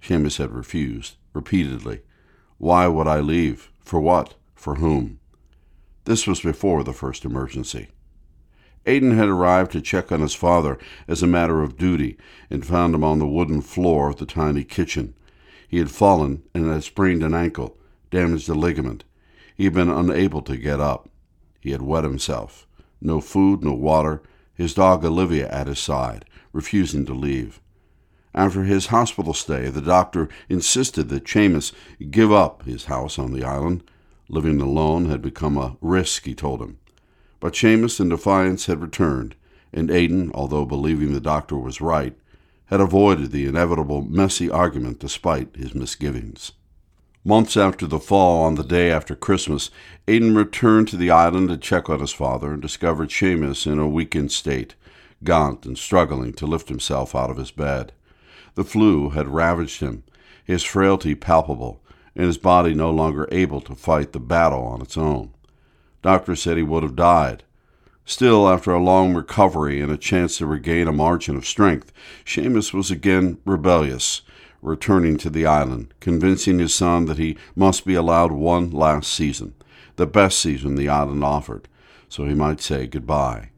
Seamus 0.03 0.38
had 0.38 0.50
refused, 0.50 1.14
repeatedly. 1.32 2.00
Why 2.58 2.88
would 2.88 3.06
I 3.06 3.20
leave? 3.20 3.70
For 3.79 4.00
what? 4.00 4.35
For 4.56 4.75
whom? 4.75 5.20
This 6.06 6.26
was 6.26 6.41
before 6.41 6.82
the 6.82 6.93
first 6.93 7.25
emergency. 7.25 7.87
Aidan 8.85 9.17
had 9.17 9.29
arrived 9.29 9.70
to 9.73 9.81
check 9.81 10.11
on 10.11 10.20
his 10.20 10.35
father 10.35 10.76
as 11.06 11.23
a 11.23 11.29
matter 11.29 11.62
of 11.62 11.79
duty 11.79 12.19
and 12.50 12.67
found 12.67 12.97
him 12.97 13.05
on 13.05 13.20
the 13.20 13.29
wooden 13.29 13.61
floor 13.61 14.11
of 14.11 14.17
the 14.17 14.26
tiny 14.26 14.64
kitchen. 14.64 15.14
He 15.69 15.79
had 15.79 15.93
fallen 15.93 16.43
and 16.53 16.69
had 16.69 16.82
sprained 16.82 17.23
an 17.23 17.32
ankle, 17.32 17.79
damaged 18.11 18.49
a 18.49 18.55
ligament. 18.55 19.05
He 19.56 19.64
had 19.64 19.73
been 19.73 19.91
unable 19.91 20.43
to 20.43 20.56
get 20.56 20.81
up. 20.81 21.08
He 21.61 21.70
had 21.70 21.82
wet 21.82 22.05
himself. 22.05 22.67
No 23.00 23.20
food, 23.20 23.64
no 23.64 23.73
water, 23.73 24.23
his 24.55 24.75
dog 24.75 25.05
Olivia 25.05 25.49
at 25.49 25.67
his 25.67 25.79
side, 25.79 26.25
refusing 26.53 27.06
to 27.06 27.14
leave. 27.14 27.61
After 28.35 28.64
his 28.64 28.87
hospital 28.87 29.32
stay, 29.32 29.70
the 29.70 29.81
doctor 29.81 30.29
insisted 30.50 31.08
that 31.08 31.25
Seamus 31.25 31.73
give 32.11 32.31
up 32.31 32.64
his 32.64 32.85
house 32.85 33.19
on 33.19 33.32
the 33.32 33.44
island. 33.44 33.82
Living 34.29 34.61
alone 34.61 35.06
had 35.06 35.23
become 35.23 35.56
a 35.56 35.76
risk, 35.81 36.25
he 36.25 36.35
told 36.35 36.61
him. 36.61 36.79
But 37.41 37.55
Seamus, 37.55 37.99
in 37.99 38.11
defiance, 38.11 38.67
had 38.67 38.82
returned, 38.82 39.37
and 39.73 39.91
Aidan, 39.91 40.32
although 40.35 40.67
believing 40.67 41.12
the 41.12 41.20
doctor 41.20 41.56
was 41.56 41.81
right, 41.81 42.14
had 42.67 42.81
avoided 42.81 43.31
the 43.31 43.47
inevitable 43.47 44.03
messy 44.03 44.50
argument 44.50 44.99
despite 44.99 45.56
his 45.56 45.75
misgivings. 45.75 46.53
Months 47.26 47.56
after 47.56 47.88
the 47.88 47.99
fall, 47.99 48.44
on 48.44 48.55
the 48.55 48.62
day 48.62 48.88
after 48.88 49.17
Christmas, 49.17 49.69
Aidan 50.06 50.37
returned 50.37 50.87
to 50.87 50.96
the 50.96 51.11
island 51.11 51.49
to 51.49 51.56
check 51.56 51.90
on 51.90 51.99
his 51.99 52.12
father 52.12 52.52
and 52.52 52.62
discovered 52.62 53.08
Seamus 53.08 53.67
in 53.67 53.81
a 53.81 53.88
weakened 53.88 54.31
state, 54.31 54.76
gaunt 55.25 55.67
and 55.67 55.76
struggling 55.76 56.32
to 56.34 56.46
lift 56.46 56.69
himself 56.69 57.17
out 57.17 57.28
of 57.28 57.37
his 57.37 57.50
bed. 57.50 57.90
The 58.55 58.62
flu 58.62 59.11
had 59.11 59.26
ravaged 59.26 59.81
him, 59.81 60.05
his 60.44 60.62
frailty 60.62 61.17
palpable, 61.17 61.82
and 62.14 62.26
his 62.26 62.38
body 62.38 62.75
no 62.75 62.93
longer 62.93 63.29
able 63.32 63.61
to 63.62 63.75
fight 63.75 64.12
the 64.12 64.20
battle 64.20 64.62
on 64.62 64.81
its 64.81 64.96
own. 64.96 65.32
Doctors 66.02 66.40
said 66.40 66.56
he 66.56 66.62
would 66.62 66.84
have 66.84 66.94
died. 66.94 67.43
Still, 68.05 68.49
after 68.49 68.72
a 68.72 68.81
long 68.81 69.14
recovery 69.14 69.81
and 69.81 69.90
a 69.90 69.96
chance 69.96 70.38
to 70.38 70.46
regain 70.46 70.87
a 70.87 70.93
margin 70.93 71.34
of 71.34 71.44
strength, 71.44 71.93
Seamus 72.25 72.72
was 72.72 72.93
again 72.93 73.38
rebellious, 73.44 74.22
returning 74.62 75.17
to 75.19 75.31
the 75.31 75.47
island, 75.47 75.93
convincing 76.00 76.58
his 76.58 76.75
son 76.75 77.06
that 77.06 77.19
he 77.19 77.37
must 77.55 77.85
be 77.85 77.94
allowed 77.94 78.32
one 78.32 78.70
last 78.70 79.12
season, 79.12 79.55
the 79.97 80.06
best 80.06 80.38
season 80.38 80.75
the 80.75 80.88
island 80.88 81.23
offered, 81.25 81.69
so 82.08 82.25
he 82.25 82.35
might 82.35 82.61
say 82.61 82.87
goodbye. 82.87 83.50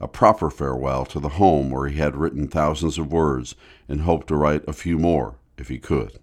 A 0.00 0.08
proper 0.08 0.50
farewell 0.50 1.06
to 1.06 1.18
the 1.18 1.30
home 1.30 1.70
where 1.70 1.88
he 1.88 1.98
had 1.98 2.16
written 2.16 2.48
thousands 2.48 2.98
of 2.98 3.12
words 3.12 3.54
and 3.88 4.02
hoped 4.02 4.28
to 4.28 4.36
write 4.36 4.62
a 4.68 4.72
few 4.72 4.98
more 4.98 5.36
if 5.56 5.68
he 5.68 5.78
could. 5.78 6.18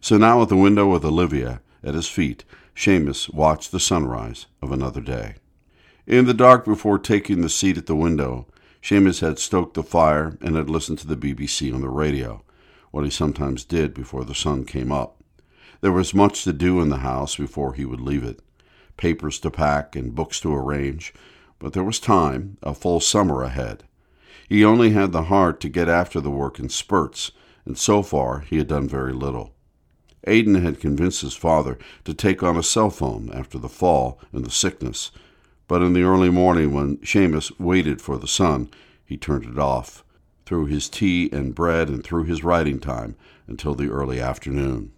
So 0.00 0.16
now 0.16 0.40
at 0.40 0.48
the 0.48 0.56
window 0.56 0.88
with 0.88 1.04
Olivia 1.04 1.60
at 1.84 1.94
his 1.94 2.08
feet, 2.08 2.44
Seamus 2.74 3.32
watched 3.32 3.70
the 3.70 3.80
sunrise 3.80 4.46
of 4.62 4.72
another 4.72 5.02
day. 5.02 5.34
In 6.06 6.24
the 6.24 6.34
dark 6.34 6.64
before 6.64 6.98
taking 6.98 7.42
the 7.42 7.50
seat 7.50 7.76
at 7.76 7.86
the 7.86 7.94
window, 7.94 8.46
Seamus 8.82 9.20
had 9.20 9.38
stoked 9.38 9.74
the 9.74 9.82
fire 9.82 10.38
and 10.40 10.56
had 10.56 10.70
listened 10.70 10.98
to 11.00 11.06
the 11.06 11.16
BBC 11.16 11.72
on 11.74 11.82
the 11.82 11.90
radio, 11.90 12.42
what 12.90 13.04
he 13.04 13.10
sometimes 13.10 13.64
did 13.64 13.94
before 13.94 14.24
the 14.24 14.34
sun 14.34 14.64
came 14.64 14.90
up. 14.90 15.22
There 15.80 15.92
was 15.92 16.12
much 16.12 16.44
to 16.44 16.52
do 16.52 16.80
in 16.80 16.88
the 16.88 16.98
house 16.98 17.36
before 17.36 17.74
he 17.74 17.84
would 17.84 18.00
leave 18.00 18.24
it 18.24 18.40
papers 19.00 19.38
to 19.40 19.50
pack 19.50 19.96
and 19.96 20.14
books 20.14 20.38
to 20.40 20.54
arrange, 20.54 21.14
but 21.58 21.72
there 21.72 21.82
was 21.82 21.98
time, 21.98 22.58
a 22.62 22.74
full 22.74 23.00
summer 23.00 23.42
ahead. 23.42 23.82
He 24.46 24.62
only 24.62 24.90
had 24.90 25.12
the 25.12 25.24
heart 25.24 25.58
to 25.60 25.70
get 25.70 25.88
after 25.88 26.20
the 26.20 26.30
work 26.30 26.58
in 26.58 26.68
spurts, 26.68 27.32
and 27.64 27.78
so 27.78 28.02
far 28.02 28.40
he 28.40 28.58
had 28.58 28.68
done 28.68 28.86
very 28.86 29.14
little. 29.14 29.54
Aidan 30.26 30.56
had 30.56 30.80
convinced 30.80 31.22
his 31.22 31.34
father 31.34 31.78
to 32.04 32.12
take 32.12 32.42
on 32.42 32.58
a 32.58 32.62
cell 32.62 32.90
phone 32.90 33.30
after 33.32 33.56
the 33.56 33.70
fall 33.70 34.20
and 34.32 34.44
the 34.44 34.50
sickness, 34.50 35.10
but 35.66 35.80
in 35.80 35.94
the 35.94 36.02
early 36.02 36.28
morning 36.28 36.74
when 36.74 36.98
Seamus 36.98 37.58
waited 37.58 38.02
for 38.02 38.18
the 38.18 38.28
sun, 38.28 38.68
he 39.02 39.16
turned 39.16 39.46
it 39.46 39.58
off, 39.58 40.04
through 40.50 40.66
his 40.66 40.88
tea 40.88 41.30
and 41.32 41.54
bread 41.54 41.88
and 41.88 42.02
through 42.02 42.24
his 42.24 42.42
writing 42.42 42.80
time 42.80 43.14
until 43.46 43.72
the 43.72 43.88
early 43.88 44.20
afternoon. 44.20 44.90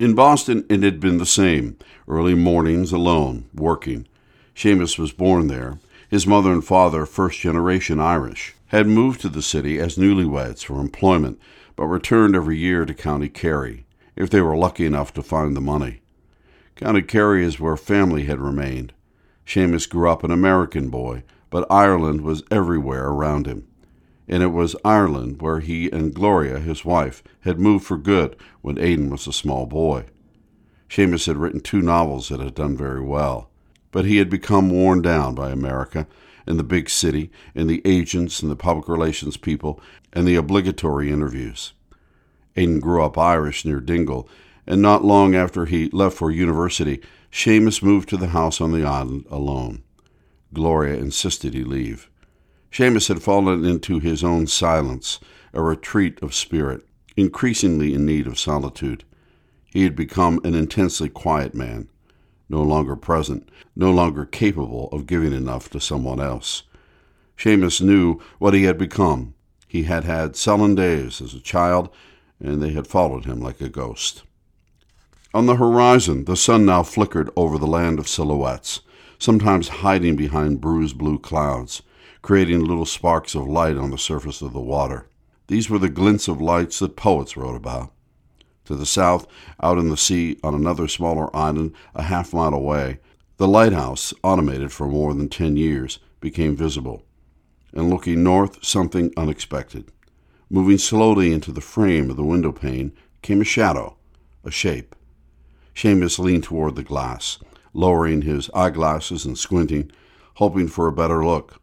In 0.00 0.16
Boston 0.16 0.66
it 0.68 0.82
had 0.82 0.98
been 0.98 1.18
the 1.18 1.24
same, 1.24 1.76
early 2.08 2.34
mornings 2.34 2.90
alone, 2.90 3.48
working. 3.54 4.08
Seamus 4.56 4.98
was 4.98 5.12
born 5.12 5.46
there. 5.46 5.78
His 6.10 6.26
mother 6.26 6.50
and 6.50 6.64
father, 6.64 7.06
first 7.06 7.38
generation 7.38 8.00
Irish, 8.00 8.56
had 8.66 8.88
moved 8.88 9.20
to 9.20 9.28
the 9.28 9.40
city 9.40 9.78
as 9.78 9.94
newlyweds 9.96 10.64
for 10.64 10.80
employment, 10.80 11.38
but 11.76 11.86
returned 11.86 12.34
every 12.34 12.58
year 12.58 12.84
to 12.84 12.92
County 12.92 13.28
Kerry 13.28 13.86
if 14.16 14.30
they 14.30 14.40
were 14.40 14.56
lucky 14.56 14.84
enough 14.84 15.14
to 15.14 15.22
find 15.22 15.54
the 15.54 15.60
money. 15.60 16.00
County 16.74 17.02
Kerry 17.02 17.44
is 17.44 17.60
where 17.60 17.76
family 17.76 18.24
had 18.24 18.40
remained. 18.40 18.92
Seamus 19.46 19.88
grew 19.88 20.10
up 20.10 20.24
an 20.24 20.32
American 20.32 20.88
boy, 20.90 21.22
but 21.50 21.70
Ireland 21.70 22.22
was 22.22 22.42
everywhere 22.50 23.06
around 23.06 23.46
him. 23.46 23.68
And 24.28 24.42
it 24.42 24.48
was 24.48 24.76
Ireland 24.84 25.40
where 25.40 25.60
he 25.60 25.90
and 25.90 26.14
Gloria, 26.14 26.58
his 26.58 26.84
wife, 26.84 27.22
had 27.40 27.60
moved 27.60 27.84
for 27.84 27.96
good 27.96 28.36
when 28.60 28.78
Aidan 28.78 29.10
was 29.10 29.26
a 29.26 29.32
small 29.32 29.66
boy. 29.66 30.06
Seamus 30.88 31.26
had 31.26 31.36
written 31.36 31.60
two 31.60 31.82
novels 31.82 32.28
that 32.28 32.40
had 32.40 32.54
done 32.54 32.76
very 32.76 33.00
well, 33.00 33.50
but 33.92 34.04
he 34.04 34.16
had 34.16 34.30
become 34.30 34.70
worn 34.70 35.02
down 35.02 35.34
by 35.34 35.50
America 35.50 36.06
and 36.46 36.58
the 36.58 36.64
big 36.64 36.88
city 36.88 37.30
and 37.54 37.68
the 37.68 37.82
agents 37.84 38.40
and 38.40 38.50
the 38.50 38.56
public 38.56 38.88
relations 38.88 39.36
people 39.36 39.80
and 40.12 40.26
the 40.26 40.36
obligatory 40.36 41.10
interviews. 41.10 41.72
Aidan 42.56 42.80
grew 42.80 43.02
up 43.02 43.18
Irish 43.18 43.64
near 43.64 43.80
Dingle, 43.80 44.28
and 44.66 44.80
not 44.80 45.04
long 45.04 45.34
after 45.34 45.66
he 45.66 45.88
left 45.90 46.16
for 46.16 46.30
university, 46.30 47.00
Seamus 47.30 47.82
moved 47.82 48.08
to 48.08 48.16
the 48.16 48.28
house 48.28 48.60
on 48.60 48.72
the 48.72 48.84
island 48.84 49.26
alone. 49.30 49.82
Gloria 50.54 50.96
insisted 50.96 51.52
he 51.52 51.64
leave. 51.64 52.08
Seamus 52.70 53.08
had 53.08 53.22
fallen 53.22 53.64
into 53.64 54.00
his 54.00 54.22
own 54.22 54.46
silence, 54.46 55.18
a 55.52 55.62
retreat 55.62 56.22
of 56.22 56.34
spirit, 56.34 56.86
increasingly 57.16 57.94
in 57.94 58.04
need 58.04 58.26
of 58.26 58.38
solitude. 58.38 59.04
He 59.64 59.84
had 59.84 59.96
become 59.96 60.40
an 60.44 60.54
intensely 60.54 61.08
quiet 61.08 61.54
man, 61.54 61.88
no 62.48 62.62
longer 62.62 62.96
present, 62.96 63.50
no 63.74 63.90
longer 63.90 64.24
capable 64.24 64.88
of 64.90 65.06
giving 65.06 65.32
enough 65.32 65.68
to 65.70 65.80
someone 65.80 66.20
else. 66.20 66.62
Seamus 67.36 67.80
knew 67.80 68.20
what 68.38 68.54
he 68.54 68.64
had 68.64 68.78
become. 68.78 69.34
He 69.68 69.82
had 69.82 70.04
had 70.04 70.36
sullen 70.36 70.74
days 70.74 71.20
as 71.20 71.34
a 71.34 71.40
child, 71.40 71.90
and 72.40 72.62
they 72.62 72.70
had 72.70 72.86
followed 72.86 73.24
him 73.24 73.40
like 73.40 73.60
a 73.60 73.68
ghost. 73.68 74.22
On 75.34 75.46
the 75.46 75.56
horizon, 75.56 76.24
the 76.24 76.36
sun 76.36 76.64
now 76.64 76.82
flickered 76.82 77.30
over 77.36 77.58
the 77.58 77.66
land 77.66 77.98
of 77.98 78.08
silhouettes, 78.08 78.80
sometimes 79.18 79.68
hiding 79.68 80.16
behind 80.16 80.60
bruised 80.60 80.96
blue 80.96 81.18
clouds, 81.18 81.82
creating 82.26 82.64
little 82.64 82.84
sparks 82.84 83.36
of 83.36 83.46
light 83.46 83.76
on 83.76 83.92
the 83.92 83.96
surface 83.96 84.42
of 84.42 84.52
the 84.52 84.60
water. 84.60 85.06
These 85.46 85.70
were 85.70 85.78
the 85.78 85.88
glints 85.88 86.26
of 86.26 86.40
lights 86.40 86.80
that 86.80 86.96
poets 86.96 87.36
wrote 87.36 87.54
about. 87.54 87.92
To 88.64 88.74
the 88.74 88.84
south, 88.84 89.28
out 89.62 89.78
in 89.78 89.90
the 89.90 89.96
sea, 89.96 90.36
on 90.42 90.52
another 90.52 90.88
smaller 90.88 91.34
island 91.36 91.72
a 91.94 92.02
half 92.02 92.34
mile 92.34 92.52
away, 92.52 92.98
the 93.36 93.46
lighthouse, 93.46 94.12
automated 94.24 94.72
for 94.72 94.88
more 94.88 95.14
than 95.14 95.28
ten 95.28 95.56
years, 95.56 96.00
became 96.18 96.56
visible. 96.56 97.04
And 97.72 97.90
looking 97.90 98.24
north, 98.24 98.58
something 98.60 99.12
unexpected. 99.16 99.92
Moving 100.50 100.78
slowly 100.78 101.32
into 101.32 101.52
the 101.52 101.60
frame 101.60 102.10
of 102.10 102.16
the 102.16 102.24
window 102.24 102.50
pane 102.50 102.90
came 103.22 103.40
a 103.40 103.44
shadow, 103.44 103.98
a 104.42 104.50
shape. 104.50 104.96
Seamus 105.76 106.18
leaned 106.18 106.42
toward 106.42 106.74
the 106.74 106.82
glass, 106.82 107.38
lowering 107.72 108.22
his 108.22 108.50
eyeglasses 108.52 109.24
and 109.24 109.38
squinting, 109.38 109.92
hoping 110.34 110.66
for 110.66 110.88
a 110.88 110.92
better 110.92 111.24
look. 111.24 111.60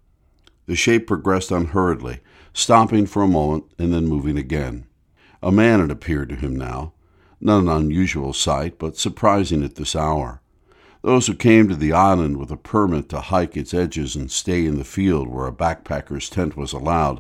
The 0.65 0.75
shape 0.75 1.08
progressed 1.08 1.51
unhurriedly, 1.51 2.20
stopping 2.53 3.05
for 3.05 3.24
a 3.24 3.27
moment 3.27 3.65
and 3.77 3.93
then 3.93 4.05
moving 4.08 4.38
again. 4.38 4.86
A 5.41 5.51
man 5.51 5.79
had 5.79 5.91
appeared 5.91 6.29
to 6.29 6.36
him 6.36 6.55
now, 6.55 6.93
not 7.41 7.60
an 7.60 7.67
unusual 7.67 8.32
sight, 8.32 8.79
but 8.79 8.98
surprising 8.98 9.63
at 9.63 9.75
this 9.75 9.96
hour. 9.96 10.41
Those 11.01 11.27
who 11.27 11.34
came 11.36 11.67
to 11.67 11.75
the 11.75 11.91
island 11.91 12.38
with 12.38 12.50
a 12.50 12.55
permit 12.55 13.10
to 13.10 13.20
hike 13.20 13.58
its 13.58 13.74
edges 13.74 14.15
and 14.15 14.32
stay 14.32 14.65
in 14.65 14.77
the 14.77 14.86
field 14.86 15.27
where 15.27 15.48
a 15.48 15.51
backpacker's 15.51 16.29
tent 16.29 16.55
was 16.55 16.72
allowed 16.72 17.20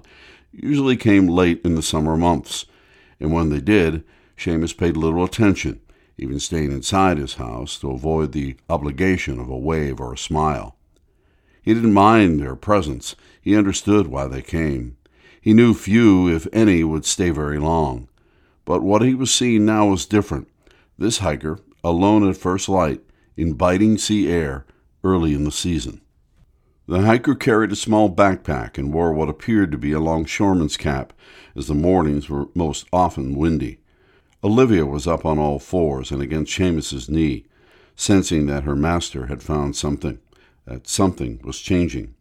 usually 0.53 0.95
came 0.95 1.27
late 1.27 1.59
in 1.65 1.75
the 1.75 1.81
summer 1.81 2.15
months, 2.15 2.65
and 3.19 3.33
when 3.33 3.49
they 3.49 3.59
did, 3.59 4.03
Seamus 4.37 4.77
paid 4.77 4.95
little 4.95 5.23
attention, 5.23 5.81
even 6.17 6.39
staying 6.39 6.71
inside 6.71 7.17
his 7.17 7.35
house 7.35 7.77
to 7.79 7.91
avoid 7.91 8.31
the 8.31 8.55
obligation 8.69 9.39
of 9.39 9.49
a 9.49 9.57
wave 9.57 9.99
or 9.99 10.13
a 10.13 10.17
smile. 10.17 10.77
He 11.63 11.73
didn't 11.73 11.93
mind 11.93 12.39
their 12.39 12.55
presence. 12.55 13.15
He 13.41 13.55
understood 13.55 14.07
why 14.07 14.27
they 14.27 14.41
came. 14.41 14.97
He 15.41 15.53
knew 15.53 15.73
few, 15.73 16.27
if 16.27 16.47
any, 16.53 16.83
would 16.83 17.05
stay 17.05 17.29
very 17.29 17.57
long. 17.57 18.07
But 18.65 18.83
what 18.83 19.01
he 19.01 19.13
was 19.13 19.33
seeing 19.33 19.65
now 19.65 19.87
was 19.87 20.05
different. 20.05 20.47
This 20.97 21.19
hiker, 21.19 21.59
alone 21.83 22.29
at 22.29 22.37
first 22.37 22.69
light, 22.69 23.01
in 23.35 23.53
biting 23.53 23.97
sea 23.97 24.31
air, 24.31 24.65
early 25.03 25.33
in 25.33 25.43
the 25.43 25.51
season. 25.51 26.01
The 26.85 27.01
hiker 27.01 27.35
carried 27.35 27.71
a 27.71 27.77
small 27.77 28.13
backpack 28.13 28.77
and 28.77 28.93
wore 28.93 29.13
what 29.13 29.29
appeared 29.29 29.71
to 29.71 29.77
be 29.77 29.93
a 29.93 29.99
longshoreman's 29.99 30.75
cap, 30.75 31.13
as 31.55 31.67
the 31.67 31.73
mornings 31.73 32.29
were 32.29 32.47
most 32.53 32.85
often 32.91 33.35
windy. 33.35 33.79
Olivia 34.43 34.85
was 34.85 35.07
up 35.07 35.25
on 35.25 35.39
all 35.39 35.59
fours 35.59 36.11
and 36.11 36.21
against 36.21 36.53
Seamus's 36.53 37.09
knee, 37.09 37.45
sensing 37.95 38.47
that 38.47 38.63
her 38.63 38.75
master 38.75 39.27
had 39.27 39.41
found 39.41 39.77
something, 39.77 40.19
that 40.65 40.87
something 40.87 41.39
was 41.43 41.59
changing. 41.59 42.15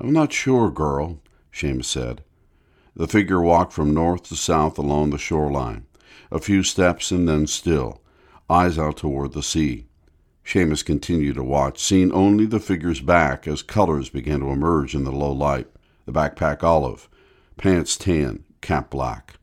I'm 0.00 0.12
not 0.12 0.32
sure, 0.32 0.70
girl, 0.70 1.20
Seamus 1.52 1.84
said. 1.84 2.22
The 2.96 3.08
figure 3.08 3.40
walked 3.40 3.72
from 3.72 3.94
north 3.94 4.24
to 4.24 4.36
south 4.36 4.78
along 4.78 5.10
the 5.10 5.18
shoreline, 5.18 5.86
a 6.30 6.38
few 6.38 6.62
steps 6.62 7.10
and 7.10 7.28
then 7.28 7.46
still, 7.46 8.02
eyes 8.48 8.78
out 8.78 8.98
toward 8.98 9.32
the 9.32 9.42
sea. 9.42 9.86
Seamus 10.44 10.84
continued 10.84 11.36
to 11.36 11.42
watch, 11.44 11.80
seeing 11.80 12.12
only 12.12 12.44
the 12.44 12.60
figure's 12.60 13.00
back 13.00 13.48
as 13.48 13.62
colors 13.62 14.10
began 14.10 14.40
to 14.40 14.50
emerge 14.50 14.94
in 14.94 15.04
the 15.04 15.12
low 15.12 15.32
light. 15.32 15.68
The 16.06 16.12
backpack 16.12 16.62
olive, 16.62 17.08
pants 17.56 17.96
tan, 17.96 18.44
cap 18.60 18.90
black. 18.90 19.34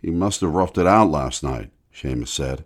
He 0.00 0.10
must 0.10 0.40
have 0.40 0.54
roughed 0.54 0.78
it 0.78 0.86
out 0.86 1.10
last 1.10 1.42
night, 1.42 1.70
Seamus 1.92 2.28
said, 2.28 2.64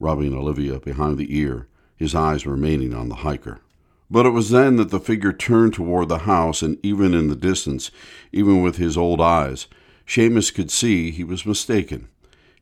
rubbing 0.00 0.34
Olivia 0.34 0.80
behind 0.80 1.16
the 1.16 1.38
ear, 1.38 1.68
his 1.96 2.14
eyes 2.14 2.46
remaining 2.46 2.92
on 2.92 3.08
the 3.08 3.16
hiker. 3.16 3.60
But 4.10 4.26
it 4.26 4.30
was 4.30 4.50
then 4.50 4.76
that 4.76 4.90
the 4.90 5.00
figure 5.00 5.32
turned 5.32 5.74
toward 5.74 6.08
the 6.08 6.18
house, 6.18 6.62
and 6.62 6.78
even 6.84 7.12
in 7.14 7.28
the 7.28 7.36
distance, 7.36 7.90
even 8.32 8.62
with 8.62 8.76
his 8.76 8.96
old 8.96 9.20
eyes, 9.20 9.66
Seamus 10.06 10.54
could 10.54 10.70
see 10.70 11.10
he 11.10 11.24
was 11.24 11.44
mistaken. 11.44 12.08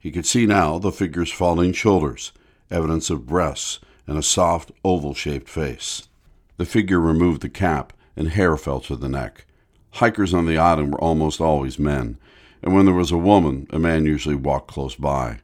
He 0.01 0.11
could 0.11 0.27
see 0.27 0.47
now 0.47 0.79
the 0.79 0.93
figure's 0.93 1.31
falling 1.31 1.73
shoulders, 1.73 2.33
evidence 2.71 3.11
of 3.11 3.27
breasts, 3.27 3.81
and 4.07 4.19
a 4.19 4.23
soft, 4.23 4.73
oval 4.85 5.15
shaped 5.15 5.49
face. 5.49 6.09
The 6.57 6.65
figure 6.65 7.01
removed 7.01 7.43
the 7.43 7.49
cap, 7.49 7.93
and 8.17 8.29
hair 8.29 8.57
fell 8.57 8.81
to 8.81 8.97
the 8.97 9.09
neck. 9.09 9.45
Hikers 9.93 10.33
on 10.33 10.47
the 10.47 10.59
island 10.59 10.93
were 10.93 11.01
almost 11.01 11.41
always 11.41 11.79
men, 11.79 12.19
and 12.63 12.75
when 12.75 12.87
there 12.87 12.95
was 12.95 13.13
a 13.13 13.19
woman, 13.19 13.67
a 13.71 13.79
man 13.79 14.07
usually 14.07 14.35
walked 14.35 14.69
close 14.69 14.95
by. 14.95 15.41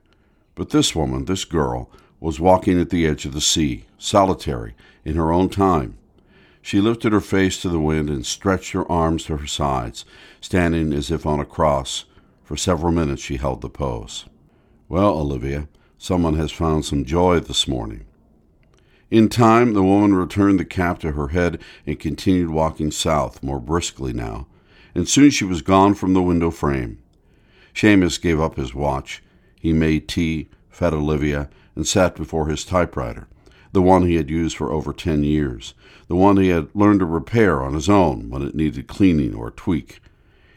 But 0.54 0.71
this 0.71 0.95
woman, 0.95 1.26
this 1.26 1.45
girl, 1.45 1.90
was 2.21 2.39
walking 2.39 2.79
at 2.79 2.91
the 2.91 3.07
edge 3.07 3.25
of 3.25 3.33
the 3.33 3.41
sea, 3.41 3.87
solitary, 3.99 4.75
in 5.05 5.17
her 5.17 5.33
own 5.33 5.49
time. 5.49 5.97
She 6.62 6.81
lifted 6.81 7.12
her 7.12 7.21
face 7.21 7.61
to 7.62 7.71
the 7.71 7.81
wind 7.81 8.11
and 8.11 8.25
stretched 8.25 8.73
her 8.73 8.91
arms 8.91 9.25
to 9.25 9.39
her 9.39 9.47
sides, 9.47 10.05
standing 10.41 10.93
as 10.93 11.11
if 11.11 11.25
on 11.25 11.41
a 11.41 11.45
cross. 11.45 12.05
For 12.45 12.57
several 12.57 12.93
minutes 12.93 13.23
she 13.23 13.37
held 13.37 13.61
the 13.62 13.71
pose. 13.71 14.27
Well, 14.89 15.19
Olivia, 15.19 15.69
someone 15.97 16.35
has 16.35 16.53
found 16.53 16.85
some 16.85 17.05
joy 17.05 17.41
this 17.41 17.67
morning. 17.67 18.05
In 19.11 19.29
time, 19.29 19.73
the 19.73 19.83
woman 19.83 20.15
returned 20.15 20.61
the 20.61 20.65
cap 20.65 20.99
to 21.00 21.12
her 21.12 21.29
head 21.29 21.61
and 21.87 21.99
continued 21.99 22.50
walking 22.50 22.91
south, 22.91 23.43
more 23.43 23.61
briskly 23.61 24.12
now, 24.12 24.47
and 24.95 25.09
soon 25.09 25.31
she 25.31 25.45
was 25.45 25.62
gone 25.62 25.95
from 25.95 26.12
the 26.12 26.23
window 26.23 26.50
frame. 26.50 26.99
Seamus 27.75 28.21
gave 28.21 28.41
up 28.41 28.57
his 28.57 28.75
watch. 28.75 29.23
He 29.59 29.73
made 29.73 30.09
tea, 30.09 30.49
fed 30.69 30.93
Olivia, 30.93 31.49
and 31.75 31.87
sat 31.87 32.17
before 32.17 32.49
his 32.49 32.65
typewriter 32.65 33.27
the 33.73 33.83
one 33.83 34.03
he 34.03 34.17
had 34.17 34.31
used 34.31 34.57
for 34.57 34.73
over 34.73 34.93
ten 34.93 35.23
years, 35.23 35.75
the 36.09 36.17
one 36.17 36.37
he 36.37 36.49
had 36.49 36.69
learned 36.75 37.00
to 37.00 37.07
repair 37.07 37.62
on 37.62 37.75
his 37.75 37.89
own 37.89 38.29
when 38.29 38.43
it 38.43 38.55
needed 38.55 38.89
cleaning 38.89 39.35
or 39.35 39.50
tweak. 39.50 40.00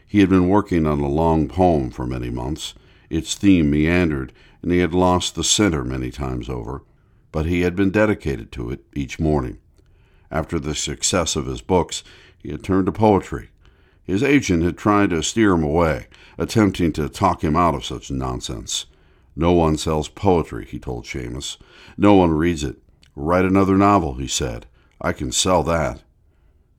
He 0.06 0.20
had 0.20 0.28
been 0.28 0.48
working 0.48 0.86
on 0.86 1.00
a 1.00 1.08
long 1.08 1.48
poem 1.48 1.90
for 1.90 2.06
many 2.06 2.30
months. 2.30 2.74
Its 3.10 3.34
theme 3.34 3.70
meandered, 3.70 4.32
and 4.62 4.72
he 4.72 4.78
had 4.78 4.94
lost 4.94 5.34
the 5.34 5.44
center 5.44 5.84
many 5.84 6.10
times 6.10 6.48
over, 6.48 6.82
but 7.30 7.46
he 7.46 7.60
had 7.60 7.76
been 7.76 7.90
dedicated 7.90 8.50
to 8.52 8.70
it 8.70 8.84
each 8.94 9.20
morning. 9.20 9.58
After 10.30 10.58
the 10.58 10.74
success 10.74 11.36
of 11.36 11.46
his 11.46 11.60
books, 11.60 12.02
he 12.38 12.50
had 12.50 12.64
turned 12.64 12.86
to 12.86 12.92
poetry. 12.92 13.50
His 14.02 14.22
agent 14.22 14.62
had 14.64 14.76
tried 14.76 15.10
to 15.10 15.22
steer 15.22 15.52
him 15.52 15.62
away, 15.62 16.08
attempting 16.36 16.92
to 16.92 17.08
talk 17.08 17.42
him 17.44 17.56
out 17.56 17.74
of 17.74 17.84
such 17.84 18.10
nonsense. 18.10 18.86
No 19.36 19.52
one 19.52 19.76
sells 19.76 20.08
poetry, 20.08 20.64
he 20.64 20.78
told 20.78 21.04
Seamus. 21.04 21.56
No 21.96 22.14
one 22.14 22.30
reads 22.30 22.62
it. 22.62 22.76
Write 23.16 23.44
another 23.44 23.76
novel, 23.76 24.14
he 24.14 24.28
said. 24.28 24.66
I 25.00 25.12
can 25.12 25.32
sell 25.32 25.62
that. 25.64 26.02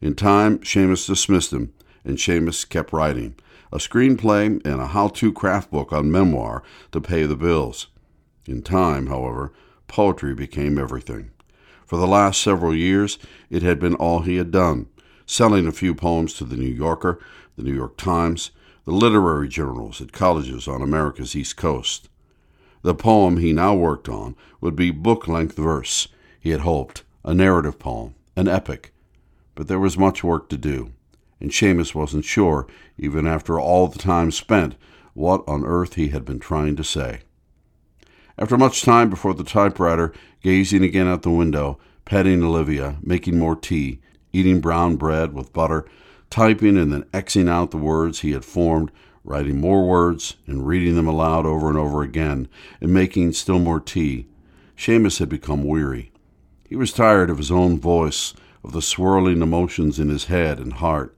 In 0.01 0.15
time, 0.15 0.59
Seamus 0.59 1.07
dismissed 1.07 1.51
him, 1.51 1.74
and 2.03 2.17
Seamus 2.17 2.67
kept 2.67 2.93
writing 2.93 3.35
a 3.71 3.77
screenplay 3.77 4.45
and 4.65 4.79
a 4.79 4.88
how 4.88 5.09
to 5.09 5.33
craft 5.33 5.69
book 5.69 5.91
on 5.91 6.12
memoir 6.12 6.63
to 6.93 7.01
pay 7.01 7.24
the 7.24 7.35
bills. 7.35 7.88
In 8.47 8.62
time, 8.62 9.07
however, 9.07 9.51
poetry 9.88 10.33
became 10.33 10.77
everything. 10.77 11.31
For 11.85 11.97
the 11.97 12.07
last 12.07 12.41
several 12.41 12.74
years, 12.74 13.17
it 13.50 13.63
had 13.63 13.79
been 13.79 13.95
all 13.95 14.21
he 14.21 14.38
had 14.38 14.51
done, 14.51 14.88
selling 15.25 15.67
a 15.67 15.71
few 15.71 15.93
poems 15.93 16.33
to 16.35 16.45
the 16.45 16.55
New 16.55 16.71
Yorker, 16.71 17.19
the 17.57 17.63
New 17.63 17.74
York 17.74 17.97
Times, 17.97 18.51
the 18.85 18.91
literary 18.91 19.47
journals 19.47 20.00
at 20.00 20.12
colleges 20.12 20.67
on 20.67 20.81
America's 20.81 21.35
East 21.35 21.57
Coast. 21.57 22.07
The 22.86 22.94
poem 22.94 23.38
he 23.38 23.51
now 23.51 23.74
worked 23.74 24.08
on 24.08 24.36
would 24.62 24.75
be 24.75 24.92
book 24.92 25.27
length 25.27 25.58
verse, 25.58 26.08
he 26.39 26.51
had 26.51 26.60
hoped, 26.60 27.04
a 27.24 27.34
narrative 27.34 27.80
poem, 27.80 28.13
an 28.36 28.48
epic. 28.48 28.94
But 29.56 29.68
there 29.68 29.80
was 29.80 29.98
much 29.98 30.24
work 30.24 30.50
to 30.50 30.58
do, 30.58 30.92
and 31.42 31.50
Seamus 31.50 31.96
wasn't 31.96 32.25
sure, 32.25 32.68
even 32.96 33.25
after 33.25 33.60
all 33.60 33.88
the 33.88 33.98
time 33.98 34.30
spent, 34.30 34.75
what 35.15 35.44
on 35.48 35.65
earth 35.65 35.96
he 35.96 36.10
had 36.10 36.25
been 36.25 36.38
trying 36.38 36.75
to 36.75 36.84
say. 36.84 37.22
After 38.38 38.56
much 38.56 38.84
time 38.84 39.10
before 39.10 39.34
the 39.34 39.44
typewriter, 39.44 40.13
gazing 40.44 40.84
again 40.84 41.08
out 41.08 41.24
the 41.24 41.32
window, 41.32 41.80
petting 42.06 42.44
Olivia, 42.44 42.98
making 43.01 43.39
more 43.39 43.56
tea, 43.56 44.00
eating 44.32 44.62
brown 44.62 44.96
bread 44.96 45.34
with 45.34 45.54
butter, 45.54 45.88
typing 46.30 46.77
and 46.77 46.94
then 46.94 47.06
Xing 47.06 47.50
out 47.50 47.72
the 47.72 47.77
words 47.77 48.20
he 48.20 48.34
had 48.34 48.46
formed, 48.46 48.92
writing 49.25 49.60
more 49.60 49.86
words 49.86 50.36
and 50.46 50.67
reading 50.67 50.96
them 50.96 51.08
aloud 51.08 51.46
over 51.46 51.67
and 51.67 51.77
over 51.77 52.03
again, 52.03 52.48
and 52.79 52.94
making 52.94 53.34
still 53.34 53.60
more 53.60 53.79
tea, 53.79 54.27
Seamus 54.77 55.20
had 55.20 55.29
become 55.29 55.63
weary. 55.63 56.12
He 56.70 56.75
was 56.75 56.94
tired 56.94 57.29
of 57.29 57.39
his 57.39 57.51
own 57.51 57.79
voice, 57.79 58.34
of 58.63 58.72
the 58.72 58.82
swirling 58.82 59.41
emotions 59.41 60.00
in 60.00 60.10
his 60.10 60.25
head 60.25 60.60
and 60.60 60.74
heart. 60.74 61.15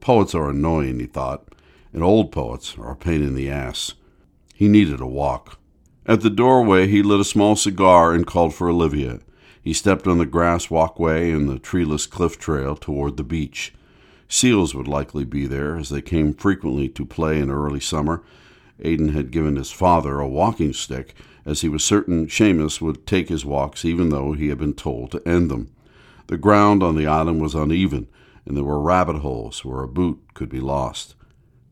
Poets 0.00 0.34
are 0.34 0.50
annoying, 0.50 1.00
he 1.00 1.06
thought, 1.06 1.48
and 1.92 2.02
old 2.02 2.32
poets 2.32 2.76
are 2.78 2.92
a 2.92 2.96
pain 2.96 3.22
in 3.22 3.34
the 3.34 3.50
ass. 3.50 3.94
He 4.54 4.68
needed 4.68 5.00
a 5.00 5.06
walk. 5.06 5.58
At 6.06 6.22
the 6.22 6.30
doorway, 6.30 6.86
he 6.86 7.02
lit 7.02 7.20
a 7.20 7.24
small 7.24 7.56
cigar 7.56 8.12
and 8.12 8.26
called 8.26 8.54
for 8.54 8.68
Olivia. 8.68 9.20
He 9.62 9.72
stepped 9.74 10.06
on 10.06 10.18
the 10.18 10.26
grass 10.26 10.70
walkway 10.70 11.30
and 11.30 11.48
the 11.48 11.58
treeless 11.58 12.06
cliff 12.06 12.38
trail 12.38 12.74
toward 12.76 13.16
the 13.16 13.24
beach. 13.24 13.74
Seals 14.32 14.76
would 14.76 14.86
likely 14.86 15.24
be 15.24 15.48
there, 15.48 15.76
as 15.76 15.88
they 15.88 16.00
came 16.00 16.32
frequently 16.32 16.88
to 16.90 17.04
play 17.04 17.40
in 17.40 17.50
early 17.50 17.80
summer. 17.80 18.22
Aidan 18.78 19.08
had 19.08 19.32
given 19.32 19.56
his 19.56 19.72
father 19.72 20.20
a 20.20 20.28
walking 20.28 20.72
stick, 20.72 21.16
as 21.44 21.62
he 21.62 21.68
was 21.68 21.82
certain 21.82 22.28
Seamus 22.28 22.80
would 22.80 23.08
take 23.08 23.28
his 23.28 23.44
walks 23.44 23.84
even 23.84 24.10
though 24.10 24.32
he 24.32 24.46
had 24.46 24.58
been 24.58 24.72
told 24.72 25.10
to 25.10 25.28
end 25.28 25.50
them. 25.50 25.74
The 26.28 26.36
ground 26.38 26.80
on 26.80 26.94
the 26.94 27.08
island 27.08 27.42
was 27.42 27.56
uneven, 27.56 28.06
and 28.46 28.56
there 28.56 28.62
were 28.62 28.80
rabbit 28.80 29.16
holes 29.16 29.64
where 29.64 29.82
a 29.82 29.88
boot 29.88 30.20
could 30.32 30.48
be 30.48 30.60
lost. 30.60 31.16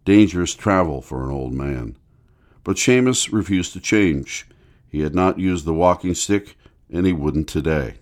Dangerous 0.05 0.57
travel 0.57 1.01
for 1.01 1.25
an 1.25 1.31
old 1.31 1.53
man. 1.53 1.97
But 2.65 2.77
Seamus 2.77 3.33
refused 3.33 3.73
to 3.75 3.81
change. 3.81 4.49
He 4.89 5.03
had 5.03 5.15
not 5.15 5.39
used 5.39 5.65
the 5.65 5.73
walking 5.73 6.15
stick, 6.15 6.57
and 6.91 7.07
he 7.07 7.13
wouldn't 7.13 7.47
today. 7.47 7.99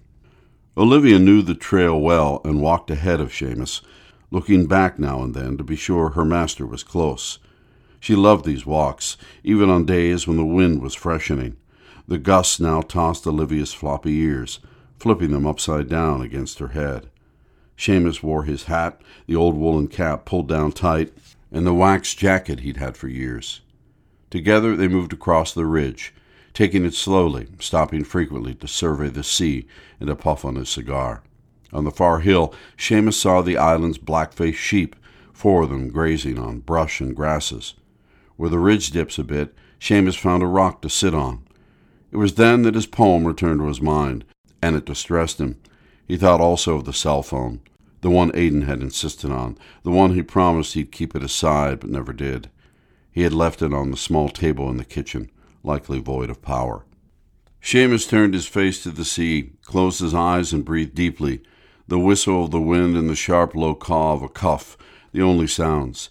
Olivia 0.78 1.18
knew 1.18 1.42
the 1.42 1.54
trail 1.54 2.00
well 2.00 2.40
and 2.42 2.62
walked 2.62 2.90
ahead 2.90 3.20
of 3.20 3.32
Seamus, 3.32 3.82
looking 4.30 4.66
back 4.66 4.98
now 4.98 5.22
and 5.22 5.34
then 5.34 5.56
to 5.56 5.64
be 5.64 5.76
sure 5.76 6.10
her 6.10 6.24
master 6.24 6.66
was 6.66 6.82
close. 6.82 7.38
She 8.00 8.14
loved 8.14 8.44
these 8.44 8.66
walks, 8.66 9.16
even 9.42 9.70
on 9.70 9.84
days 9.84 10.26
when 10.26 10.36
the 10.36 10.44
wind 10.44 10.82
was 10.82 10.94
freshening. 10.94 11.56
The 12.08 12.18
gusts 12.18 12.60
now 12.60 12.82
tossed 12.82 13.26
Olivia's 13.26 13.72
floppy 13.72 14.16
ears, 14.18 14.60
flipping 14.98 15.32
them 15.32 15.46
upside 15.46 15.88
down 15.88 16.22
against 16.22 16.58
her 16.58 16.68
head. 16.68 17.08
Seamus 17.76 18.22
wore 18.22 18.44
his 18.44 18.64
hat, 18.64 19.00
the 19.26 19.36
old 19.36 19.56
woolen 19.56 19.88
cap 19.88 20.24
pulled 20.24 20.48
down 20.48 20.72
tight, 20.72 21.12
and 21.50 21.66
the 21.66 21.74
wax 21.74 22.14
jacket 22.14 22.60
he'd 22.60 22.76
had 22.76 22.96
for 22.96 23.08
years. 23.08 23.60
Together 24.30 24.76
they 24.76 24.88
moved 24.88 25.12
across 25.12 25.52
the 25.52 25.66
ridge, 25.66 26.14
taking 26.54 26.84
it 26.84 26.94
slowly, 26.94 27.48
stopping 27.60 28.04
frequently 28.04 28.54
to 28.54 28.68
survey 28.68 29.08
the 29.08 29.22
sea 29.22 29.66
and 30.00 30.08
to 30.08 30.16
puff 30.16 30.44
on 30.44 30.54
his 30.54 30.68
cigar. 30.68 31.22
On 31.76 31.84
the 31.84 31.90
far 31.90 32.20
hill, 32.20 32.54
Seamus 32.78 33.20
saw 33.20 33.42
the 33.42 33.58
island's 33.58 33.98
black-faced 33.98 34.58
sheep, 34.58 34.96
four 35.34 35.64
of 35.64 35.68
them 35.68 35.90
grazing 35.90 36.38
on 36.38 36.60
brush 36.60 37.02
and 37.02 37.14
grasses. 37.14 37.74
Where 38.36 38.48
the 38.48 38.58
ridge 38.58 38.92
dips 38.92 39.18
a 39.18 39.24
bit, 39.24 39.54
Seamus 39.78 40.16
found 40.16 40.42
a 40.42 40.46
rock 40.46 40.80
to 40.80 40.88
sit 40.88 41.14
on. 41.14 41.44
It 42.10 42.16
was 42.16 42.36
then 42.36 42.62
that 42.62 42.76
his 42.76 42.86
poem 42.86 43.26
returned 43.26 43.60
to 43.60 43.66
his 43.66 43.82
mind, 43.82 44.24
and 44.62 44.74
it 44.74 44.86
distressed 44.86 45.38
him. 45.38 45.60
He 46.08 46.16
thought 46.16 46.40
also 46.40 46.76
of 46.76 46.86
the 46.86 46.94
cell 46.94 47.22
phone, 47.22 47.60
the 48.00 48.08
one 48.08 48.30
Aidan 48.32 48.62
had 48.62 48.80
insisted 48.80 49.30
on, 49.30 49.58
the 49.82 49.90
one 49.90 50.14
he 50.14 50.22
promised 50.22 50.72
he'd 50.72 50.90
keep 50.90 51.14
it 51.14 51.22
aside 51.22 51.80
but 51.80 51.90
never 51.90 52.14
did. 52.14 52.48
He 53.12 53.20
had 53.20 53.34
left 53.34 53.60
it 53.60 53.74
on 53.74 53.90
the 53.90 53.98
small 53.98 54.30
table 54.30 54.70
in 54.70 54.78
the 54.78 54.84
kitchen, 54.86 55.30
likely 55.62 55.98
void 55.98 56.30
of 56.30 56.40
power. 56.40 56.86
Seamus 57.60 58.08
turned 58.08 58.32
his 58.32 58.46
face 58.46 58.82
to 58.82 58.90
the 58.90 59.04
sea, 59.04 59.50
closed 59.62 60.00
his 60.00 60.14
eyes, 60.14 60.54
and 60.54 60.64
breathed 60.64 60.94
deeply. 60.94 61.42
The 61.88 61.98
whistle 61.98 62.44
of 62.44 62.50
the 62.50 62.60
wind 62.60 62.96
and 62.96 63.08
the 63.08 63.14
sharp 63.14 63.54
low 63.54 63.74
caw 63.74 64.14
of 64.14 64.22
a 64.22 64.28
chough, 64.28 64.76
the 65.12 65.22
only 65.22 65.46
sounds. 65.46 66.10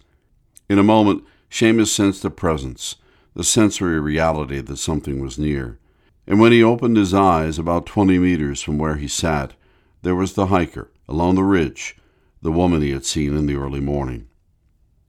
In 0.70 0.80
a 0.80 0.84
moment, 0.84 1.24
Seamus 1.50 1.88
sensed 1.88 2.24
a 2.26 2.30
presence, 2.30 2.96
the 3.34 3.44
sensory 3.44 4.00
reality 4.00 4.62
that 4.62 4.78
something 4.78 5.22
was 5.22 5.38
near. 5.38 5.78
And 6.26 6.40
when 6.40 6.52
he 6.52 6.64
opened 6.64 6.98
his 6.98 7.14
eyes 7.14 7.60
about 7.60 7.86
twenty 7.86 8.18
meters 8.18 8.62
from 8.62 8.78
where 8.78 8.96
he 8.96 9.08
sat, 9.08 9.54
there 10.02 10.16
was 10.16 10.34
the 10.34 10.48
hiker, 10.48 10.92
along 11.08 11.36
the 11.36 11.44
ridge, 11.44 11.98
the 12.42 12.52
woman 12.52 12.82
he 12.82 12.92
had 12.92 13.06
seen 13.06 13.36
in 13.36 13.46
the 13.46 13.56
early 13.56 13.80
morning. 13.80 14.28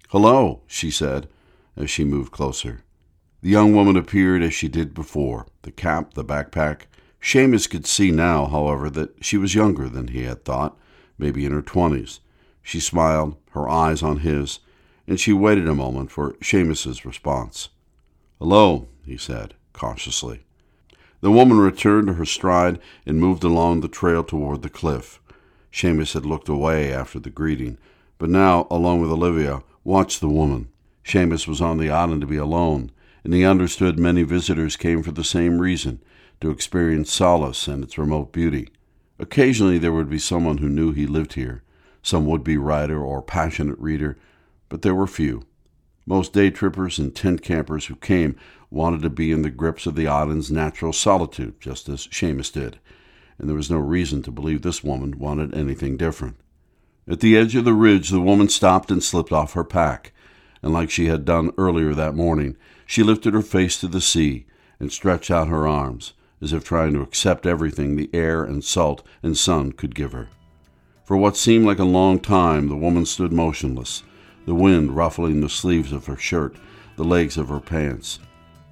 Hello, 0.08 0.62
she 0.66 0.90
said, 0.90 1.28
as 1.76 1.90
she 1.90 2.04
moved 2.04 2.32
closer. 2.32 2.82
The 3.42 3.50
young 3.50 3.74
woman 3.74 3.96
appeared 3.96 4.42
as 4.42 4.54
she 4.54 4.68
did 4.68 4.94
before, 4.94 5.46
the 5.62 5.70
cap, 5.70 6.14
the 6.14 6.24
backpack. 6.24 6.82
Seamus 7.26 7.68
could 7.68 7.88
see 7.88 8.12
now, 8.12 8.46
however, 8.46 8.88
that 8.88 9.16
she 9.20 9.36
was 9.36 9.56
younger 9.56 9.88
than 9.88 10.06
he 10.06 10.22
had 10.22 10.44
thought, 10.44 10.78
maybe 11.18 11.44
in 11.44 11.50
her 11.50 11.60
twenties. 11.60 12.20
She 12.62 12.78
smiled, 12.78 13.34
her 13.50 13.68
eyes 13.68 14.00
on 14.00 14.18
his, 14.18 14.60
and 15.08 15.18
she 15.18 15.32
waited 15.32 15.66
a 15.66 15.74
moment 15.74 16.12
for 16.12 16.34
Seamus's 16.34 17.04
response. 17.04 17.70
Hello, 18.38 18.86
he 19.04 19.16
said, 19.16 19.54
cautiously. 19.72 20.44
The 21.20 21.32
woman 21.32 21.58
returned 21.58 22.06
to 22.06 22.12
her 22.12 22.24
stride 22.24 22.78
and 23.04 23.18
moved 23.18 23.42
along 23.42 23.80
the 23.80 23.88
trail 23.88 24.22
toward 24.22 24.62
the 24.62 24.70
cliff. 24.70 25.20
Seamus 25.72 26.12
had 26.12 26.24
looked 26.24 26.48
away 26.48 26.92
after 26.92 27.18
the 27.18 27.30
greeting, 27.30 27.76
but 28.18 28.30
now, 28.30 28.68
along 28.70 29.00
with 29.00 29.10
Olivia, 29.10 29.64
watched 29.82 30.20
the 30.20 30.28
woman. 30.28 30.68
Seamus 31.04 31.48
was 31.48 31.60
on 31.60 31.78
the 31.78 31.90
island 31.90 32.20
to 32.20 32.26
be 32.28 32.36
alone, 32.36 32.92
and 33.24 33.34
he 33.34 33.44
understood 33.44 33.98
many 33.98 34.22
visitors 34.22 34.76
came 34.76 35.02
for 35.02 35.10
the 35.10 35.24
same 35.24 35.60
reason 35.60 36.00
to 36.40 36.50
experience 36.50 37.12
solace 37.12 37.68
and 37.68 37.82
its 37.82 37.98
remote 37.98 38.32
beauty. 38.32 38.68
Occasionally 39.18 39.78
there 39.78 39.92
would 39.92 40.10
be 40.10 40.18
someone 40.18 40.58
who 40.58 40.68
knew 40.68 40.92
he 40.92 41.06
lived 41.06 41.34
here, 41.34 41.62
some 42.02 42.26
would 42.26 42.44
be 42.44 42.56
writer 42.56 43.02
or 43.02 43.22
passionate 43.22 43.78
reader, 43.78 44.16
but 44.68 44.82
there 44.82 44.94
were 44.94 45.06
few. 45.06 45.42
Most 46.04 46.32
day 46.32 46.50
trippers 46.50 46.98
and 46.98 47.14
tent 47.14 47.42
campers 47.42 47.86
who 47.86 47.96
came 47.96 48.36
wanted 48.70 49.02
to 49.02 49.10
be 49.10 49.32
in 49.32 49.42
the 49.42 49.50
grips 49.50 49.86
of 49.86 49.94
the 49.94 50.06
island's 50.06 50.50
natural 50.50 50.92
solitude, 50.92 51.60
just 51.60 51.88
as 51.88 52.06
Seamus 52.06 52.52
did, 52.52 52.78
and 53.38 53.48
there 53.48 53.56
was 53.56 53.70
no 53.70 53.78
reason 53.78 54.22
to 54.22 54.30
believe 54.30 54.62
this 54.62 54.84
woman 54.84 55.18
wanted 55.18 55.54
anything 55.54 55.96
different. 55.96 56.36
At 57.08 57.20
the 57.20 57.36
edge 57.36 57.56
of 57.56 57.64
the 57.64 57.74
ridge, 57.74 58.10
the 58.10 58.20
woman 58.20 58.48
stopped 58.48 58.90
and 58.90 59.02
slipped 59.02 59.32
off 59.32 59.54
her 59.54 59.64
pack 59.64 60.12
and 60.66 60.72
like 60.72 60.90
she 60.90 61.06
had 61.06 61.24
done 61.24 61.52
earlier 61.56 61.94
that 61.94 62.16
morning, 62.16 62.56
she 62.84 63.02
lifted 63.04 63.34
her 63.34 63.42
face 63.42 63.78
to 63.80 63.86
the 63.86 64.00
sea 64.00 64.46
and 64.80 64.92
stretched 64.92 65.30
out 65.30 65.46
her 65.46 65.66
arms, 65.66 66.12
as 66.40 66.52
if 66.52 66.64
trying 66.64 66.92
to 66.92 67.00
accept 67.00 67.46
everything 67.46 67.96
the 67.96 68.10
air 68.12 68.44
and 68.44 68.64
salt 68.64 69.06
and 69.22 69.36
sun 69.36 69.72
could 69.72 69.94
give 69.94 70.12
her. 70.12 70.28
For 71.04 71.16
what 71.16 71.36
seemed 71.36 71.66
like 71.66 71.78
a 71.78 71.84
long 71.84 72.18
time, 72.18 72.68
the 72.68 72.76
woman 72.76 73.06
stood 73.06 73.32
motionless, 73.32 74.02
the 74.44 74.54
wind 74.54 74.96
ruffling 74.96 75.40
the 75.40 75.48
sleeves 75.48 75.92
of 75.92 76.06
her 76.06 76.16
shirt, 76.16 76.56
the 76.96 77.04
legs 77.04 77.36
of 77.36 77.48
her 77.48 77.60
pants. 77.60 78.18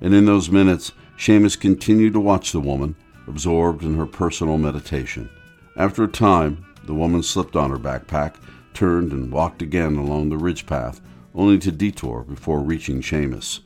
And 0.00 0.14
in 0.14 0.24
those 0.24 0.50
minutes, 0.50 0.92
Seamus 1.16 1.58
continued 1.58 2.12
to 2.14 2.20
watch 2.20 2.52
the 2.52 2.60
woman, 2.60 2.96
absorbed 3.26 3.84
in 3.84 3.96
her 3.96 4.06
personal 4.06 4.58
meditation. 4.58 5.30
After 5.76 6.04
a 6.04 6.08
time, 6.08 6.64
the 6.84 6.94
woman 6.94 7.22
slipped 7.22 7.56
on 7.56 7.70
her 7.70 7.78
backpack, 7.78 8.34
turned, 8.74 9.12
and 9.12 9.32
walked 9.32 9.62
again 9.62 9.96
along 9.96 10.28
the 10.28 10.36
ridge 10.36 10.66
path 10.66 11.00
only 11.34 11.58
to 11.58 11.72
detour 11.72 12.24
before 12.24 12.60
reaching 12.60 13.00
Seamus. 13.00 13.60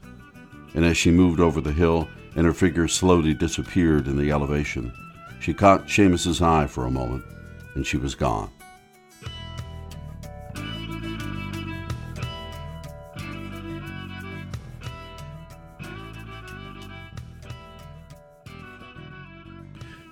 And 0.74 0.84
as 0.84 0.96
she 0.96 1.10
moved 1.10 1.40
over 1.40 1.60
the 1.60 1.72
hill 1.72 2.08
and 2.38 2.46
her 2.46 2.54
figure 2.54 2.86
slowly 2.86 3.34
disappeared 3.34 4.06
in 4.06 4.16
the 4.16 4.30
elevation, 4.30 4.92
she 5.40 5.52
caught 5.52 5.88
Seamus's 5.88 6.40
eye 6.40 6.68
for 6.68 6.86
a 6.86 6.90
moment, 6.90 7.24
and 7.74 7.84
she 7.84 7.96
was 7.96 8.14
gone. 8.14 8.48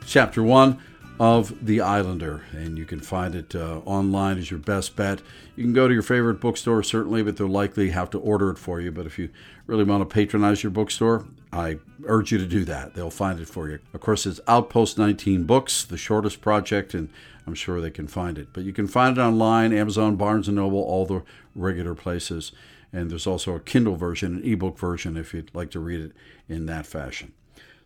Chapter 0.04 0.42
1 0.42 0.80
of 1.20 1.64
The 1.64 1.80
Islander, 1.80 2.42
and 2.50 2.76
you 2.76 2.86
can 2.86 2.98
find 2.98 3.36
it 3.36 3.54
uh, 3.54 3.82
online 3.84 4.38
as 4.38 4.50
your 4.50 4.58
best 4.58 4.96
bet. 4.96 5.22
You 5.54 5.62
can 5.62 5.72
go 5.72 5.86
to 5.86 5.94
your 5.94 6.02
favorite 6.02 6.40
bookstore, 6.40 6.82
certainly, 6.82 7.22
but 7.22 7.36
they'll 7.36 7.46
likely 7.46 7.90
have 7.90 8.10
to 8.10 8.18
order 8.18 8.50
it 8.50 8.58
for 8.58 8.80
you. 8.80 8.90
But 8.90 9.06
if 9.06 9.16
you 9.16 9.30
really 9.68 9.84
want 9.84 10.00
to 10.00 10.12
patronize 10.12 10.64
your 10.64 10.72
bookstore, 10.72 11.24
I 11.56 11.78
urge 12.04 12.32
you 12.32 12.38
to 12.38 12.46
do 12.46 12.64
that. 12.66 12.94
They'll 12.94 13.10
find 13.10 13.40
it 13.40 13.48
for 13.48 13.68
you. 13.68 13.78
Of 13.94 14.00
course, 14.00 14.26
it's 14.26 14.40
Outpost 14.46 14.98
19 14.98 15.44
Books, 15.44 15.84
the 15.84 15.96
Shortish 15.96 16.38
project, 16.38 16.92
and 16.92 17.08
I'm 17.46 17.54
sure 17.54 17.80
they 17.80 17.90
can 17.90 18.06
find 18.06 18.36
it. 18.36 18.48
But 18.52 18.64
you 18.64 18.74
can 18.74 18.86
find 18.86 19.16
it 19.16 19.20
online, 19.20 19.72
Amazon, 19.72 20.16
Barnes 20.16 20.48
& 20.48 20.50
Noble, 20.50 20.80
all 20.80 21.06
the 21.06 21.22
regular 21.54 21.94
places. 21.94 22.52
And 22.92 23.10
there's 23.10 23.26
also 23.26 23.54
a 23.54 23.60
Kindle 23.60 23.96
version, 23.96 24.36
an 24.36 24.44
ebook 24.44 24.78
version, 24.78 25.16
if 25.16 25.32
you'd 25.32 25.54
like 25.54 25.70
to 25.70 25.80
read 25.80 26.00
it 26.00 26.12
in 26.46 26.66
that 26.66 26.84
fashion. 26.86 27.32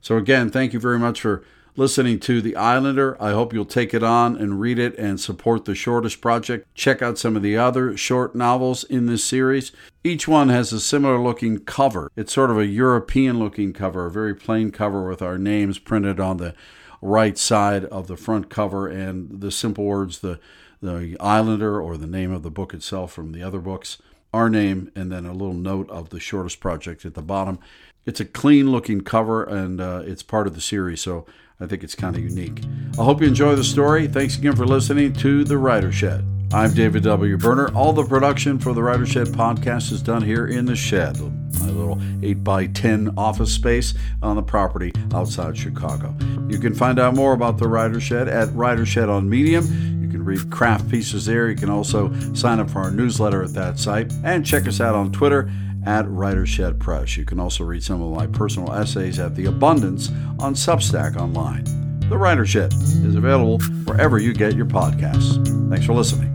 So, 0.01 0.17
again, 0.17 0.51
thank 0.51 0.73
you 0.73 0.81
very 0.81 0.99
much 0.99 1.21
for 1.21 1.45
listening 1.77 2.19
to 2.21 2.43
The 2.43 2.57
Islander. 2.57 3.17
I 3.23 3.31
hope 3.31 3.53
you'll 3.53 3.65
take 3.65 3.95
it 3.95 4.03
on 4.03 4.37
and 4.37 4.61
read 4.61 4.79
it 4.79 4.97
and 4.99 5.21
support 5.21 5.65
the 5.65 5.75
Shortish 5.75 6.21
Project. 6.21 6.67
Check 6.75 7.03
out 7.03 7.19
some 7.19 7.37
of 7.37 7.43
the 7.43 7.57
other 7.57 7.97
short 7.97 8.35
novels 8.35 8.85
in 8.85 9.07
this 9.07 9.25
series. 9.25 9.73
Each 10.03 10.27
one 10.27 10.49
has 10.49 10.73
a 10.73 10.81
similar 10.81 11.19
looking 11.19 11.61
cover. 11.61 12.11
It's 12.17 12.33
sort 12.33 12.51
of 12.51 12.59
a 12.59 12.67
European 12.67 13.39
looking 13.39 13.73
cover, 13.73 14.07
a 14.07 14.11
very 14.11 14.35
plain 14.35 14.71
cover 14.71 15.09
with 15.09 15.23
our 15.23 15.39
names 15.39 15.79
printed 15.79 16.19
on 16.19 16.39
the 16.39 16.55
right 17.01 17.39
side 17.39 17.85
of 17.87 18.07
the 18.07 18.17
front 18.17 18.51
cover 18.51 18.87
and 18.87 19.41
the 19.41 19.51
simple 19.51 19.85
words, 19.85 20.19
the, 20.19 20.39
the 20.83 21.17
Islander 21.21 21.81
or 21.81 21.97
the 21.97 22.07
name 22.07 22.33
of 22.33 22.43
the 22.43 22.51
book 22.51 22.75
itself 22.75 23.13
from 23.13 23.33
the 23.33 23.43
other 23.43 23.61
books, 23.61 23.99
our 24.35 24.51
name, 24.51 24.91
and 24.95 25.11
then 25.11 25.25
a 25.25 25.33
little 25.33 25.55
note 25.55 25.89
of 25.91 26.11
the 26.11 26.21
Shortish 26.21 26.61
Project 26.61 27.05
at 27.05 27.15
the 27.15 27.23
bottom. 27.23 27.59
It's 28.07 28.21
a 28.21 28.25
clean 28.25 28.71
looking 28.71 29.03
cover 29.03 29.45
and 29.45 29.81
uh, 29.81 30.03
it's 30.05 30.23
part 30.23 30.47
of 30.47 30.55
the 30.55 30.61
series, 30.61 31.01
so 31.01 31.27
I 31.61 31.67
think 31.67 31.85
it's 31.85 31.95
kind 31.95 32.17
of 32.17 32.23
unique. 32.23 32.63
I 32.99 33.05
hope 33.05 33.21
you 33.21 33.29
enjoy 33.29 33.55
the 33.55 33.65
story. 33.65 34.09
Thanks 34.09 34.39
again 34.39 34.57
for 34.57 34.65
listening 34.65 35.13
to 35.15 35.45
The 35.45 35.59
Writer 35.59 35.93
Shed. 35.93 36.25
I'm 36.55 36.73
David 36.73 37.03
W. 37.03 37.37
Berner. 37.37 37.69
All 37.75 37.93
the 37.93 38.03
production 38.03 38.59
for 38.59 38.73
the 38.73 38.83
Writer 38.83 39.05
Shed 39.05 39.29
podcast 39.29 39.93
is 39.93 40.01
done 40.01 40.23
here 40.23 40.47
in 40.47 40.65
the 40.65 40.75
shed, 40.75 41.21
my 41.61 41.67
little 41.67 42.01
8 42.23 42.43
by 42.43 42.67
10 42.67 43.13
office 43.19 43.53
space 43.53 43.93
on 44.23 44.37
the 44.37 44.43
property 44.43 44.91
outside 45.13 45.57
Chicago. 45.57 46.15
You 46.49 46.59
can 46.59 46.75
find 46.75 46.99
out 46.99 47.15
more 47.15 47.35
about 47.35 47.59
the 47.59 47.69
Writer 47.69 48.01
Shed 48.01 48.27
at 48.27 48.53
Writer 48.55 48.87
Shed 48.87 49.11
on 49.11 49.29
Medium. 49.29 49.65
You 50.03 50.09
can 50.09 50.25
read 50.25 50.51
craft 50.51 50.89
pieces 50.89 51.27
there. 51.27 51.51
You 51.51 51.57
can 51.57 51.69
also 51.69 52.11
sign 52.33 52.59
up 52.59 52.71
for 52.71 52.81
our 52.81 52.91
newsletter 52.91 53.45
at 53.45 53.53
that 53.53 53.79
site 53.79 54.11
and 54.25 54.47
check 54.47 54.67
us 54.67 54.81
out 54.81 54.95
on 54.95 55.13
Twitter 55.13 55.51
at 55.87 56.09
Writer 56.09 56.47
Shed 56.47 56.79
Press. 56.79 57.17
You 57.17 57.25
can 57.25 57.41
also 57.41 57.65
read 57.65 57.83
some 57.83 58.03
of 58.03 58.15
my 58.15 58.27
personal 58.27 58.73
essays 58.73 59.19
at 59.19 59.35
The 59.35 59.47
Abundance 59.47 60.11
on 60.39 60.55
Substack 60.55 61.17
online. 61.17 61.65
The 62.09 62.19
Writer 62.19 62.45
Shed 62.45 62.73
is 62.73 63.15
available 63.15 63.61
wherever 63.85 64.19
you 64.19 64.33
get 64.33 64.55
your 64.55 64.67
podcasts. 64.67 65.37
Thanks 65.71 65.87
for 65.87 65.93
listening. 65.93 66.30